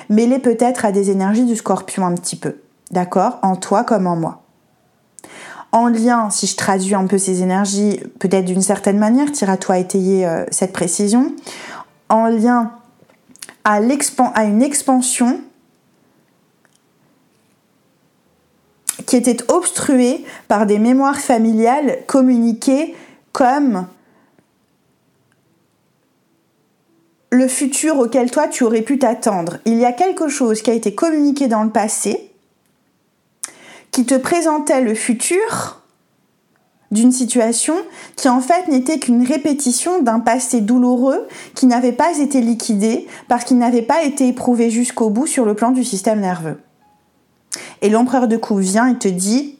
Mêlé 0.10 0.38
peut-être 0.38 0.86
à 0.86 0.92
des 0.92 1.10
énergies 1.10 1.46
du 1.46 1.56
Scorpion 1.56 2.06
un 2.06 2.14
petit 2.14 2.36
peu, 2.36 2.58
d'accord? 2.92 3.40
En 3.42 3.56
toi 3.56 3.84
comme 3.84 4.06
en 4.06 4.16
moi. 4.16 4.44
En 5.72 5.88
lien, 5.88 6.30
si 6.30 6.48
je 6.48 6.56
traduis 6.56 6.96
un 6.96 7.06
peu 7.06 7.18
ces 7.18 7.42
énergies, 7.42 8.00
peut-être 8.20 8.46
d'une 8.46 8.62
certaine 8.62 8.98
manière, 8.98 9.32
tire 9.32 9.50
à 9.50 9.58
toi 9.58 9.78
étayer 9.78 10.26
euh, 10.26 10.46
cette 10.50 10.74
précision, 10.74 11.34
en 12.10 12.28
lien 12.28 12.72
à, 13.64 13.80
à 14.34 14.44
une 14.46 14.62
expansion 14.62 15.42
qui 19.06 19.16
était 19.16 19.38
obstruée 19.52 20.26
par 20.48 20.66
des 20.66 20.80
mémoires 20.80 21.20
familiales 21.20 22.00
communiquées 22.08 22.96
comme 23.32 23.88
le 27.32 27.48
futur 27.48 28.00
auquel 28.00 28.32
toi 28.32 28.48
tu 28.48 28.64
aurais 28.64 28.82
pu 28.82 29.00
t'attendre. 29.00 29.58
Il 29.66 29.78
y 29.78 29.86
a 29.86 29.92
quelque 29.92 30.28
chose 30.28 30.62
qui 30.62 30.70
a 30.72 30.74
été 30.74 30.96
communiqué 30.96 31.48
dans 31.48 31.64
le 31.64 31.70
passé 31.70 32.27
qui 33.98 34.06
te 34.06 34.14
présentait 34.14 34.82
le 34.82 34.94
futur 34.94 35.82
d'une 36.92 37.12
situation 37.12 37.74
qui 38.16 38.30
en 38.30 38.42
fait 38.42 38.68
n'était 38.68 39.00
qu'une 39.00 39.26
répétition 39.26 40.04
d'un 40.04 40.20
passé 40.20 40.62
douloureux 40.62 41.28
qui 41.56 41.66
n'avait 41.66 41.94
pas 41.94 42.16
été 42.20 42.42
liquidé 42.42 43.08
parce 43.28 43.44
qu'il 43.44 43.58
n'avait 43.58 43.82
pas 43.82 44.04
été 44.04 44.28
éprouvé 44.28 44.70
jusqu'au 44.70 45.10
bout 45.10 45.26
sur 45.26 45.46
le 45.46 45.56
plan 45.56 45.72
du 45.72 45.84
système 45.84 46.20
nerveux. 46.20 46.60
Et 47.82 47.90
l'empereur 47.90 48.28
de 48.28 48.38
coups 48.38 48.62
vient 48.62 48.88
et 48.88 49.00
te 49.00 49.08
dit 49.08 49.58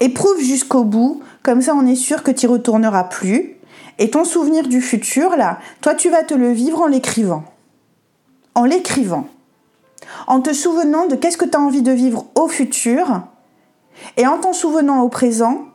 éprouve 0.00 0.40
jusqu'au 0.40 0.82
bout, 0.82 1.22
comme 1.44 1.62
ça 1.62 1.76
on 1.76 1.86
est 1.86 1.94
sûr 1.94 2.24
que 2.24 2.32
tu 2.32 2.48
retourneras 2.48 3.04
plus. 3.04 3.58
Et 4.00 4.10
ton 4.10 4.24
souvenir 4.24 4.66
du 4.66 4.80
futur, 4.80 5.36
là, 5.36 5.60
toi 5.82 5.94
tu 5.94 6.10
vas 6.10 6.24
te 6.24 6.34
le 6.34 6.50
vivre 6.50 6.82
en 6.82 6.88
l'écrivant. 6.88 7.44
En 8.56 8.64
l'écrivant. 8.64 9.28
En 10.26 10.40
te 10.40 10.52
souvenant 10.52 11.06
de 11.06 11.16
qu'est-ce 11.16 11.36
que 11.36 11.44
tu 11.44 11.56
as 11.56 11.60
envie 11.60 11.82
de 11.82 11.92
vivre 11.92 12.26
au 12.34 12.48
futur. 12.48 13.22
Et 14.16 14.26
en 14.26 14.38
t'en 14.38 14.52
souvenant 14.52 15.02
au 15.02 15.08
présent, 15.08 15.66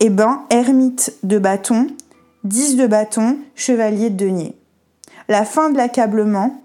eh 0.00 0.10
ben, 0.10 0.44
ermite 0.50 1.14
de 1.22 1.38
bâton, 1.38 1.88
10 2.44 2.76
de 2.76 2.86
bâton, 2.86 3.38
chevalier 3.54 4.10
de 4.10 4.16
denier. 4.16 4.54
la 5.28 5.44
fin 5.44 5.68
de 5.70 5.76
l'accablement 5.76 6.62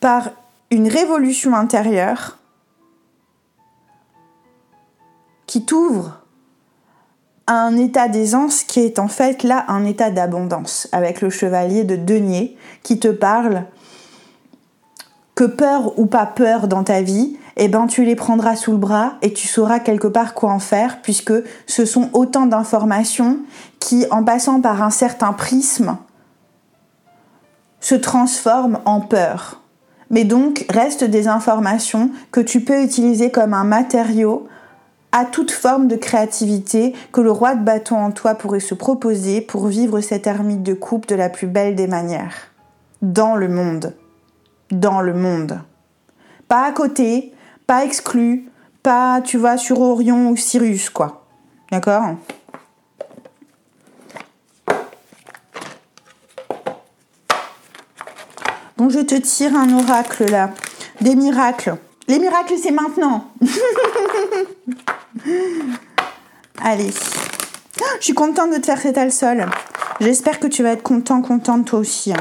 par 0.00 0.30
une 0.70 0.88
révolution 0.88 1.54
intérieure 1.54 2.38
qui 5.46 5.64
t'ouvre 5.64 6.17
un 7.48 7.76
état 7.76 8.08
d'aisance 8.08 8.62
qui 8.62 8.80
est 8.80 8.98
en 8.98 9.08
fait 9.08 9.42
là 9.42 9.64
un 9.68 9.84
état 9.84 10.10
d'abondance 10.10 10.88
avec 10.92 11.20
le 11.20 11.30
chevalier 11.30 11.84
de 11.84 11.96
denier 11.96 12.56
qui 12.82 12.98
te 12.98 13.08
parle 13.08 13.64
que 15.34 15.44
peur 15.44 15.98
ou 15.98 16.06
pas 16.06 16.26
peur 16.26 16.66
dans 16.66 16.82
ta 16.82 17.00
vie, 17.00 17.36
eh 17.56 17.68
ben 17.68 17.86
tu 17.86 18.04
les 18.04 18.16
prendras 18.16 18.56
sous 18.56 18.72
le 18.72 18.78
bras 18.78 19.14
et 19.22 19.32
tu 19.32 19.46
sauras 19.46 19.78
quelque 19.78 20.08
part 20.08 20.34
quoi 20.34 20.50
en 20.50 20.58
faire 20.58 21.00
puisque 21.00 21.32
ce 21.66 21.84
sont 21.84 22.10
autant 22.12 22.46
d'informations 22.46 23.38
qui 23.78 24.04
en 24.10 24.24
passant 24.24 24.60
par 24.60 24.82
un 24.82 24.90
certain 24.90 25.32
prisme 25.32 25.96
se 27.80 27.94
transforment 27.94 28.80
en 28.84 29.00
peur. 29.00 29.62
Mais 30.10 30.24
donc 30.24 30.66
restent 30.70 31.04
des 31.04 31.28
informations 31.28 32.10
que 32.32 32.40
tu 32.40 32.62
peux 32.62 32.82
utiliser 32.82 33.30
comme 33.30 33.54
un 33.54 33.64
matériau 33.64 34.48
à 35.12 35.24
toute 35.24 35.50
forme 35.50 35.88
de 35.88 35.96
créativité 35.96 36.94
que 37.12 37.20
le 37.20 37.30
roi 37.30 37.54
de 37.54 37.64
bâton 37.64 37.96
en 37.96 38.10
toi 38.10 38.34
pourrait 38.34 38.60
se 38.60 38.74
proposer 38.74 39.40
pour 39.40 39.66
vivre 39.66 40.00
cette 40.00 40.26
ermite 40.26 40.62
de 40.62 40.74
coupe 40.74 41.06
de 41.08 41.14
la 41.14 41.28
plus 41.28 41.46
belle 41.46 41.74
des 41.74 41.86
manières. 41.86 42.52
Dans 43.00 43.36
le 43.36 43.48
monde. 43.48 43.94
Dans 44.70 45.00
le 45.00 45.14
monde. 45.14 45.60
Pas 46.46 46.64
à 46.66 46.72
côté, 46.72 47.32
pas 47.66 47.84
exclu, 47.84 48.50
pas, 48.82 49.20
tu 49.22 49.38
vois, 49.38 49.56
sur 49.56 49.80
Orion 49.80 50.30
ou 50.30 50.36
Sirius, 50.36 50.90
quoi. 50.90 51.24
D'accord? 51.70 52.16
Bon, 58.76 58.88
je 58.88 59.00
te 59.00 59.16
tire 59.16 59.56
un 59.56 59.76
oracle 59.76 60.30
là. 60.30 60.50
Des 61.00 61.16
miracles. 61.16 61.76
Les 62.08 62.18
miracles, 62.18 62.54
c'est 62.60 62.70
maintenant. 62.70 63.30
Allez. 66.62 66.90
Je 67.98 68.04
suis 68.04 68.14
contente 68.14 68.50
de 68.50 68.56
te 68.56 68.66
faire 68.66 68.80
cet 68.80 69.12
sol. 69.12 69.44
J'espère 70.00 70.40
que 70.40 70.46
tu 70.46 70.62
vas 70.62 70.70
être 70.70 70.82
content, 70.82 71.20
contente 71.20 71.66
toi 71.66 71.78
aussi. 71.80 72.14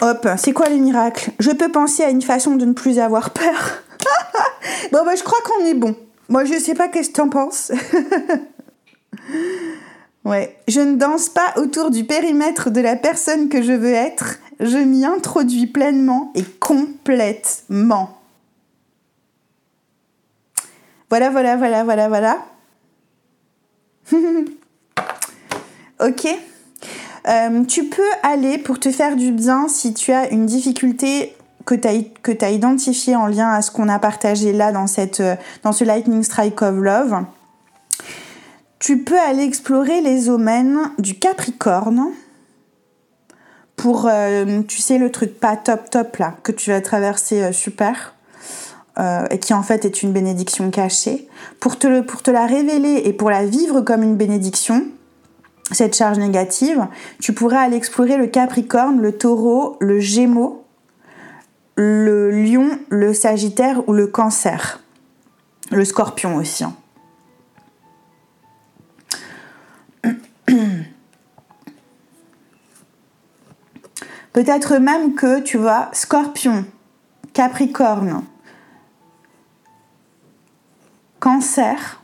Hop, 0.00 0.28
c'est 0.36 0.52
quoi 0.52 0.68
les 0.68 0.78
miracles? 0.78 1.32
Je 1.40 1.50
peux 1.50 1.70
penser 1.70 2.04
à 2.04 2.08
une 2.08 2.22
façon 2.22 2.56
de 2.56 2.64
ne 2.64 2.72
plus 2.72 2.98
avoir 2.98 3.30
peur. 3.30 3.82
bon, 4.92 5.04
bah, 5.04 5.14
je 5.14 5.24
crois 5.24 5.40
qu'on 5.44 5.66
est 5.66 5.74
bon. 5.74 5.94
Moi, 6.28 6.44
je 6.44 6.54
sais 6.54 6.74
pas 6.74 6.88
qu'est-ce 6.88 7.10
que 7.10 7.14
t'en 7.14 7.28
penses. 7.28 7.72
ouais. 10.28 10.56
Je 10.68 10.80
ne 10.80 10.96
danse 10.96 11.28
pas 11.28 11.52
autour 11.56 11.90
du 11.90 12.04
périmètre 12.04 12.70
de 12.70 12.80
la 12.80 12.96
personne 12.96 13.48
que 13.48 13.62
je 13.62 13.72
veux 13.72 13.92
être. 13.92 14.38
Je 14.60 14.78
m'y 14.78 15.04
introduis 15.04 15.66
pleinement 15.66 16.32
et 16.34 16.44
complètement. 16.44 18.18
Voilà, 21.10 21.30
voilà, 21.30 21.56
voilà, 21.56 21.84
voilà, 21.84 22.08
voilà. 22.08 22.38
ok. 26.00 26.28
Euh, 27.26 27.64
tu 27.64 27.84
peux 27.84 28.02
aller 28.22 28.58
pour 28.58 28.78
te 28.78 28.90
faire 28.90 29.16
du 29.16 29.32
bien 29.32 29.68
si 29.68 29.94
tu 29.94 30.12
as 30.12 30.30
une 30.30 30.46
difficulté 30.46 31.34
que 31.66 31.74
tu 31.74 31.88
as, 31.88 32.46
as 32.46 32.50
identifiée 32.50 33.16
en 33.16 33.26
lien 33.26 33.50
à 33.50 33.62
ce 33.62 33.70
qu'on 33.70 33.88
a 33.88 33.98
partagé 33.98 34.52
là 34.52 34.72
dans, 34.72 34.86
cette, 34.86 35.20
euh, 35.20 35.36
dans 35.62 35.72
ce 35.72 35.84
Lightning 35.84 36.22
Strike 36.22 36.62
of 36.62 36.76
Love. 36.76 37.24
Tu 38.78 38.98
peux 38.98 39.18
aller 39.18 39.42
explorer 39.42 40.00
les 40.00 40.28
omens 40.28 40.92
du 40.98 41.18
Capricorne 41.18 42.12
pour, 43.76 44.06
euh, 44.06 44.62
tu 44.62 44.78
sais, 44.78 44.98
le 44.98 45.10
truc 45.10 45.38
pas 45.38 45.56
top 45.56 45.90
top 45.90 46.16
là, 46.16 46.34
que 46.42 46.52
tu 46.52 46.70
vas 46.70 46.80
traverser 46.80 47.52
super. 47.52 48.14
Euh, 48.98 49.26
et 49.30 49.38
qui 49.38 49.54
en 49.54 49.62
fait 49.62 49.84
est 49.84 50.02
une 50.02 50.12
bénédiction 50.12 50.72
cachée, 50.72 51.28
pour 51.60 51.78
te, 51.78 51.86
le, 51.86 52.04
pour 52.04 52.20
te 52.20 52.32
la 52.32 52.46
révéler 52.46 53.02
et 53.04 53.12
pour 53.12 53.30
la 53.30 53.46
vivre 53.46 53.80
comme 53.80 54.02
une 54.02 54.16
bénédiction, 54.16 54.88
cette 55.70 55.94
charge 55.94 56.18
négative, 56.18 56.84
tu 57.20 57.32
pourrais 57.32 57.58
aller 57.58 57.76
explorer 57.76 58.16
le 58.16 58.26
Capricorne, 58.26 59.00
le 59.00 59.12
Taureau, 59.12 59.76
le 59.78 60.00
Gémeaux, 60.00 60.64
le 61.76 62.30
Lion, 62.30 62.70
le 62.88 63.14
Sagittaire 63.14 63.88
ou 63.88 63.92
le 63.92 64.08
Cancer, 64.08 64.82
le 65.70 65.84
Scorpion 65.84 66.34
aussi. 66.34 66.64
Hein. 66.64 66.74
Peut-être 74.38 74.76
même 74.76 75.16
que 75.16 75.40
tu 75.40 75.58
vois 75.58 75.88
Scorpion, 75.92 76.64
Capricorne, 77.32 78.22
cancer, 81.18 82.00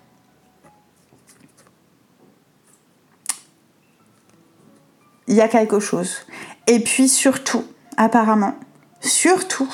il 5.29 5.37
y 5.37 5.40
a 5.40 5.47
quelque 5.47 5.79
chose. 5.79 6.27
Et 6.66 6.81
puis 6.81 7.09
surtout, 7.09 7.62
apparemment, 7.97 8.57
surtout, 9.01 9.73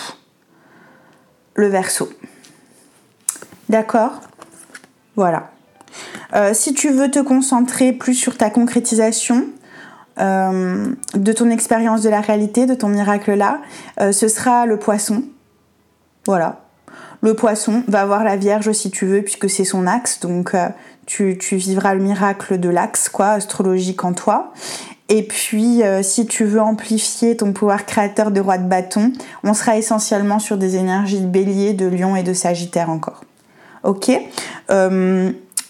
le 1.54 1.68
verso. 1.68 2.10
D'accord? 3.70 4.20
Voilà. 5.16 5.50
Euh, 6.34 6.52
si 6.52 6.74
tu 6.74 6.90
veux 6.90 7.10
te 7.10 7.20
concentrer 7.20 7.94
plus 7.94 8.12
sur 8.12 8.36
ta 8.36 8.50
concrétisation 8.50 9.48
euh, 10.20 10.86
de 11.14 11.32
ton 11.32 11.50
expérience 11.50 12.02
de 12.02 12.10
la 12.10 12.20
réalité, 12.20 12.66
de 12.66 12.74
ton 12.74 12.88
miracle 12.88 13.32
là, 13.34 13.60
euh, 14.00 14.12
ce 14.12 14.28
sera 14.28 14.66
le 14.66 14.78
poisson. 14.78 15.22
Voilà. 16.26 16.60
Le 17.22 17.34
poisson 17.34 17.82
va 17.88 18.02
avoir 18.02 18.24
la 18.24 18.36
Vierge 18.36 18.72
si 18.72 18.90
tu 18.90 19.06
veux, 19.06 19.22
puisque 19.22 19.48
c'est 19.48 19.64
son 19.64 19.86
axe, 19.86 20.20
donc 20.20 20.54
euh, 20.54 20.68
tu, 21.06 21.36
vivras 21.52 21.94
le 21.94 22.02
miracle 22.02 22.58
de 22.58 22.68
l'axe, 22.68 23.08
quoi, 23.08 23.28
astrologique 23.30 24.04
en 24.04 24.12
toi. 24.12 24.52
Et 25.08 25.24
puis, 25.24 25.82
si 26.02 26.26
tu 26.26 26.44
veux 26.44 26.60
amplifier 26.60 27.36
ton 27.36 27.52
pouvoir 27.52 27.84
créateur 27.84 28.30
de 28.30 28.40
roi 28.40 28.58
de 28.58 28.68
bâton, 28.68 29.12
on 29.42 29.54
sera 29.54 29.76
essentiellement 29.76 30.38
sur 30.38 30.56
des 30.56 30.76
énergies 30.76 31.20
de 31.20 31.26
bélier, 31.26 31.72
de 31.72 31.86
lion 31.86 32.14
et 32.14 32.22
de 32.22 32.32
sagittaire 32.32 32.90
encore. 32.90 33.24
Ok? 33.82 34.08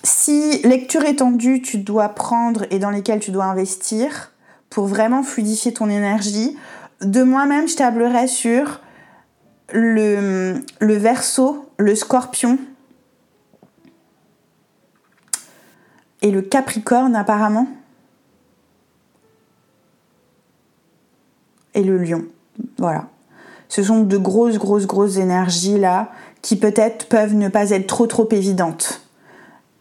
Si 0.03 0.61
lecture 0.63 1.05
étendue, 1.07 1.63
tu 1.63 1.79
dois 1.79 2.11
prendre 2.11 2.67
et 2.71 2.79
dans 2.79 2.91
lesquelles 2.91 3.21
tu 3.21 3.31
dois 3.31 3.45
investir 3.45 4.31
pour 4.71 4.87
vraiment 4.87 5.23
fluidifier 5.23 5.75
ton 5.75 5.91
énergie, 5.91 6.57
de 7.03 7.23
moi-même, 7.23 7.69
je 7.69 7.77
tablerai 7.77 8.29
sur 8.29 8.81
le, 9.73 10.63
le 10.81 10.95
verso, 10.95 11.69
le 11.77 11.95
scorpion 11.95 12.59
et 16.23 16.31
le 16.31 16.43
capricorne 16.43 17.17
apparemment. 17.17 17.69
Et 21.75 21.83
le 21.83 21.99
lion. 21.99 22.25
Voilà. 22.79 23.09
Ce 23.69 23.83
sont 23.83 24.03
de 24.03 24.17
grosses, 24.17 24.59
grosses, 24.59 24.87
grosses 24.87 25.17
énergies 25.17 25.79
là 25.79 26.11
qui 26.43 26.57
peut-être 26.57 27.09
peuvent 27.09 27.35
ne 27.35 27.49
pas 27.49 27.71
être 27.71 27.87
trop, 27.87 28.07
trop 28.07 28.29
évidentes. 28.33 29.09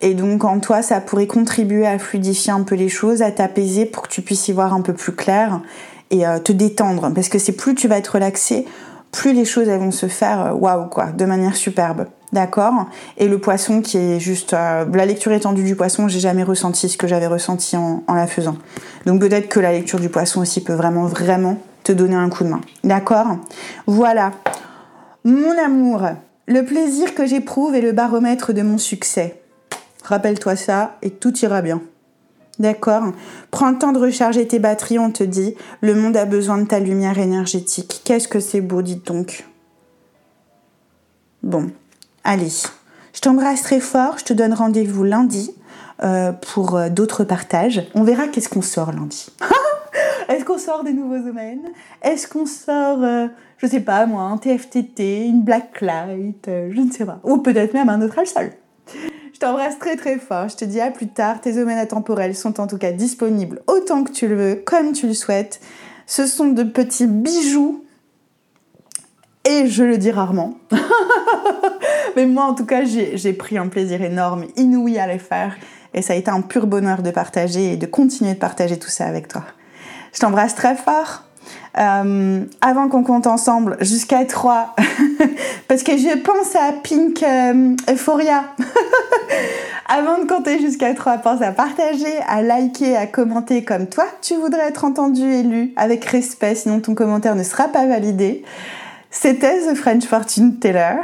Et 0.01 0.13
donc 0.13 0.45
en 0.45 0.59
toi, 0.59 0.81
ça 0.81 1.01
pourrait 1.01 1.27
contribuer 1.27 1.85
à 1.85 1.99
fluidifier 1.99 2.51
un 2.51 2.63
peu 2.63 2.75
les 2.75 2.89
choses, 2.89 3.21
à 3.21 3.31
t'apaiser 3.31 3.85
pour 3.85 4.03
que 4.03 4.09
tu 4.09 4.21
puisses 4.21 4.47
y 4.47 4.53
voir 4.53 4.73
un 4.73 4.81
peu 4.81 4.93
plus 4.93 5.11
clair 5.11 5.61
et 6.09 6.25
euh, 6.25 6.39
te 6.39 6.51
détendre. 6.51 7.11
Parce 7.13 7.29
que 7.29 7.37
c'est 7.37 7.51
plus 7.51 7.75
tu 7.75 7.87
vas 7.87 7.97
être 7.97 8.15
relaxé, 8.15 8.65
plus 9.11 9.33
les 9.33 9.45
choses 9.45 9.67
elles 9.67 9.79
vont 9.79 9.91
se 9.91 10.07
faire 10.07 10.47
euh, 10.47 10.53
waouh 10.53 10.87
quoi, 10.87 11.07
de 11.07 11.25
manière 11.25 11.55
superbe. 11.55 12.05
D'accord? 12.31 12.85
Et 13.17 13.27
le 13.27 13.39
poisson 13.39 13.81
qui 13.81 13.97
est 13.97 14.19
juste... 14.19 14.53
Euh, 14.53 14.85
la 14.93 15.05
lecture 15.05 15.31
étendue 15.31 15.63
du 15.63 15.75
poisson, 15.75 16.07
j'ai 16.07 16.19
jamais 16.19 16.43
ressenti 16.43 16.87
ce 16.87 16.95
que 16.95 17.07
j'avais 17.07 17.27
ressenti 17.27 17.75
en, 17.75 18.03
la 18.07 18.27
faisant. 18.27 18.55
Donc 19.05 19.19
peut-être 19.19 19.49
que 19.49 19.59
la 19.59 19.71
lecture 19.71 19.99
du 19.99 20.09
poisson 20.09 20.41
aussi 20.41 20.63
peut 20.63 20.73
vraiment, 20.73 21.05
vraiment 21.05 21.57
te 21.83 21.91
donner 21.91 22.15
un 22.15 22.29
coup 22.29 22.43
de 22.43 22.49
main. 22.49 22.61
D'accord? 22.83 23.37
Voilà. 23.87 24.31
Mon 25.23 25.57
amour, 25.57 26.03
le 26.47 26.63
plaisir 26.63 27.15
que 27.15 27.25
j'éprouve 27.25 27.73
est 27.73 27.81
le 27.81 27.93
baromètre 27.93 28.53
de 28.53 28.61
mon 28.61 28.77
succès. 28.77 29.41
Rappelle-toi 30.09 30.55
ça 30.55 30.97
et 31.03 31.11
tout 31.11 31.37
ira 31.37 31.61
bien. 31.61 31.83
D'accord? 32.57 33.13
Prends 33.51 33.69
le 33.69 33.77
temps 33.77 33.91
de 33.91 33.99
recharger 33.99 34.47
tes 34.47 34.57
batteries, 34.57 34.97
on 34.97 35.11
te 35.11 35.23
dit. 35.23 35.53
Le 35.81 35.93
monde 35.93 36.17
a 36.17 36.25
besoin 36.25 36.57
de 36.57 36.65
ta 36.65 36.79
lumière 36.79 37.19
énergétique. 37.19 38.01
Qu'est-ce 38.03 38.27
que 38.27 38.39
c'est 38.39 38.59
beau, 38.59 38.81
dites 38.81 39.05
donc. 39.05 39.45
Bon, 41.43 41.69
allez. 42.23 42.49
Je 43.13 43.21
t'embrasse 43.21 43.61
très 43.61 43.79
fort. 43.79 44.17
Je 44.17 44.25
te 44.25 44.33
donne 44.33 44.53
rendez-vous 44.53 45.03
lundi 45.03 45.51
euh, 46.03 46.31
pour 46.31 46.75
euh, 46.75 46.89
d'autres 46.89 47.23
partages. 47.23 47.87
On 47.93 48.03
verra 48.03 48.27
qu'est-ce 48.27 48.49
qu'on 48.49 48.63
sort 48.63 48.91
lundi. 48.91 49.27
Est-ce 50.27 50.43
qu'on 50.43 50.57
sort 50.57 50.83
des 50.83 50.93
nouveaux 50.93 51.19
domaines? 51.19 51.69
Est-ce 52.01 52.27
qu'on 52.27 52.47
sort, 52.47 53.03
euh, 53.03 53.27
je 53.57 53.67
sais 53.67 53.79
pas 53.81 54.07
moi, 54.07 54.23
un 54.23 54.37
TFTT, 54.37 55.27
une 55.27 55.43
Blacklight, 55.43 56.47
je 56.47 56.81
ne 56.81 56.91
sais 56.91 57.05
pas. 57.05 57.19
Ou 57.23 57.37
peut-être 57.37 57.75
même 57.75 57.89
un 57.89 58.01
autre 58.01 58.27
sol. 58.27 58.49
Je 59.41 59.45
t'embrasse 59.45 59.79
très 59.79 59.95
très 59.95 60.17
fort. 60.17 60.49
Je 60.49 60.57
te 60.57 60.65
dis 60.65 60.81
à 60.81 60.91
plus 60.91 61.07
tard. 61.07 61.39
Tes 61.39 61.53
domaines 61.53 61.87
temporels 61.87 62.35
sont 62.35 62.59
en 62.59 62.67
tout 62.67 62.77
cas 62.77 62.91
disponibles 62.91 63.61
autant 63.67 64.03
que 64.03 64.11
tu 64.11 64.27
le 64.27 64.35
veux, 64.35 64.55
comme 64.55 64.91
tu 64.91 65.07
le 65.07 65.13
souhaites. 65.13 65.61
Ce 66.07 66.27
sont 66.27 66.47
de 66.47 66.63
petits 66.63 67.07
bijoux. 67.07 67.85
Et 69.45 69.67
je 69.67 69.85
le 69.85 69.97
dis 69.97 70.11
rarement. 70.11 70.55
Mais 72.17 72.25
moi, 72.25 72.43
en 72.43 72.53
tout 72.53 72.65
cas, 72.65 72.83
j'ai 72.83 73.31
pris 73.31 73.57
un 73.57 73.69
plaisir 73.69 74.01
énorme, 74.01 74.43
inouï 74.57 74.99
à 74.99 75.07
les 75.07 75.19
faire. 75.19 75.55
Et 75.93 76.01
ça 76.01 76.11
a 76.11 76.15
été 76.17 76.29
un 76.29 76.41
pur 76.41 76.67
bonheur 76.67 77.01
de 77.01 77.09
partager 77.09 77.71
et 77.71 77.77
de 77.77 77.85
continuer 77.85 78.33
de 78.33 78.39
partager 78.39 78.77
tout 78.77 78.89
ça 78.89 79.05
avec 79.05 79.29
toi. 79.29 79.45
Je 80.11 80.19
t'embrasse 80.19 80.53
très 80.53 80.75
fort. 80.75 81.23
Euh, 81.77 82.43
avant 82.59 82.89
qu'on 82.89 83.03
compte 83.03 83.25
ensemble 83.25 83.77
jusqu'à 83.79 84.25
3, 84.25 84.75
parce 85.67 85.83
que 85.83 85.97
je 85.97 86.17
pense 86.17 86.55
à 86.55 86.73
Pink 86.83 87.23
euh, 87.23 87.75
Euphoria. 87.89 88.45
avant 89.87 90.19
de 90.19 90.27
compter 90.27 90.59
jusqu'à 90.59 90.93
3, 90.93 91.17
pense 91.19 91.41
à 91.41 91.51
partager, 91.51 92.17
à 92.27 92.41
liker, 92.41 92.95
à 92.95 93.07
commenter 93.07 93.63
comme 93.63 93.87
toi. 93.87 94.05
Tu 94.21 94.35
voudrais 94.35 94.67
être 94.67 94.85
entendu 94.85 95.23
et 95.23 95.43
lu 95.43 95.73
avec 95.75 96.05
respect, 96.05 96.55
sinon 96.55 96.79
ton 96.79 96.95
commentaire 96.95 97.35
ne 97.35 97.43
sera 97.43 97.67
pas 97.67 97.85
validé. 97.85 98.43
C'était 99.11 99.59
The 99.59 99.75
French 99.75 100.05
Fortune 100.05 100.59
Teller. 100.59 101.01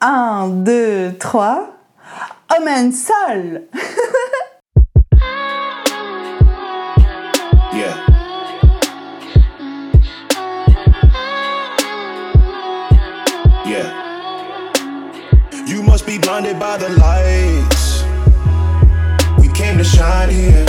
1, 0.00 0.48
2, 0.48 1.12
3. 1.18 1.76
Amen, 2.48 2.92
sol 2.92 3.62
blinded 16.22 16.58
by 16.58 16.76
the 16.76 16.88
lights. 16.90 18.02
We 19.38 19.48
came 19.52 19.76
to 19.76 19.84
shine 19.84 20.30
here. 20.30 20.66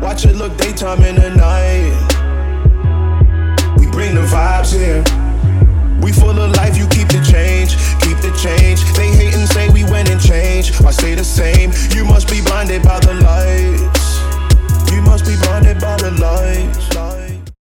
Watch 0.00 0.24
it 0.24 0.36
look 0.36 0.56
daytime 0.56 1.02
in 1.02 1.16
the 1.16 1.30
night. 1.30 1.92
We 3.78 3.90
bring 3.90 4.14
the 4.14 4.22
vibes 4.22 4.72
here. 4.72 5.02
We 6.00 6.12
full 6.12 6.38
of 6.38 6.50
life, 6.56 6.76
you 6.76 6.86
keep 6.88 7.08
the 7.08 7.20
change, 7.24 7.76
keep 8.02 8.18
the 8.18 8.32
change. 8.40 8.80
They 8.94 9.08
hate 9.08 9.34
and 9.34 9.48
say 9.48 9.68
we 9.70 9.84
went 9.84 10.10
and 10.10 10.20
changed. 10.20 10.80
Why 10.80 10.92
stay 10.92 11.14
the 11.14 11.24
same? 11.24 11.72
You 11.96 12.04
must 12.04 12.30
be 12.30 12.40
blinded 12.42 12.82
by 12.82 13.00
the 13.00 13.14
lights. 13.14 14.18
You 14.92 15.02
must 15.02 15.24
be 15.26 15.36
blinded 15.42 15.80
by 15.80 15.96
the 15.96 16.12
lights. 16.12 17.07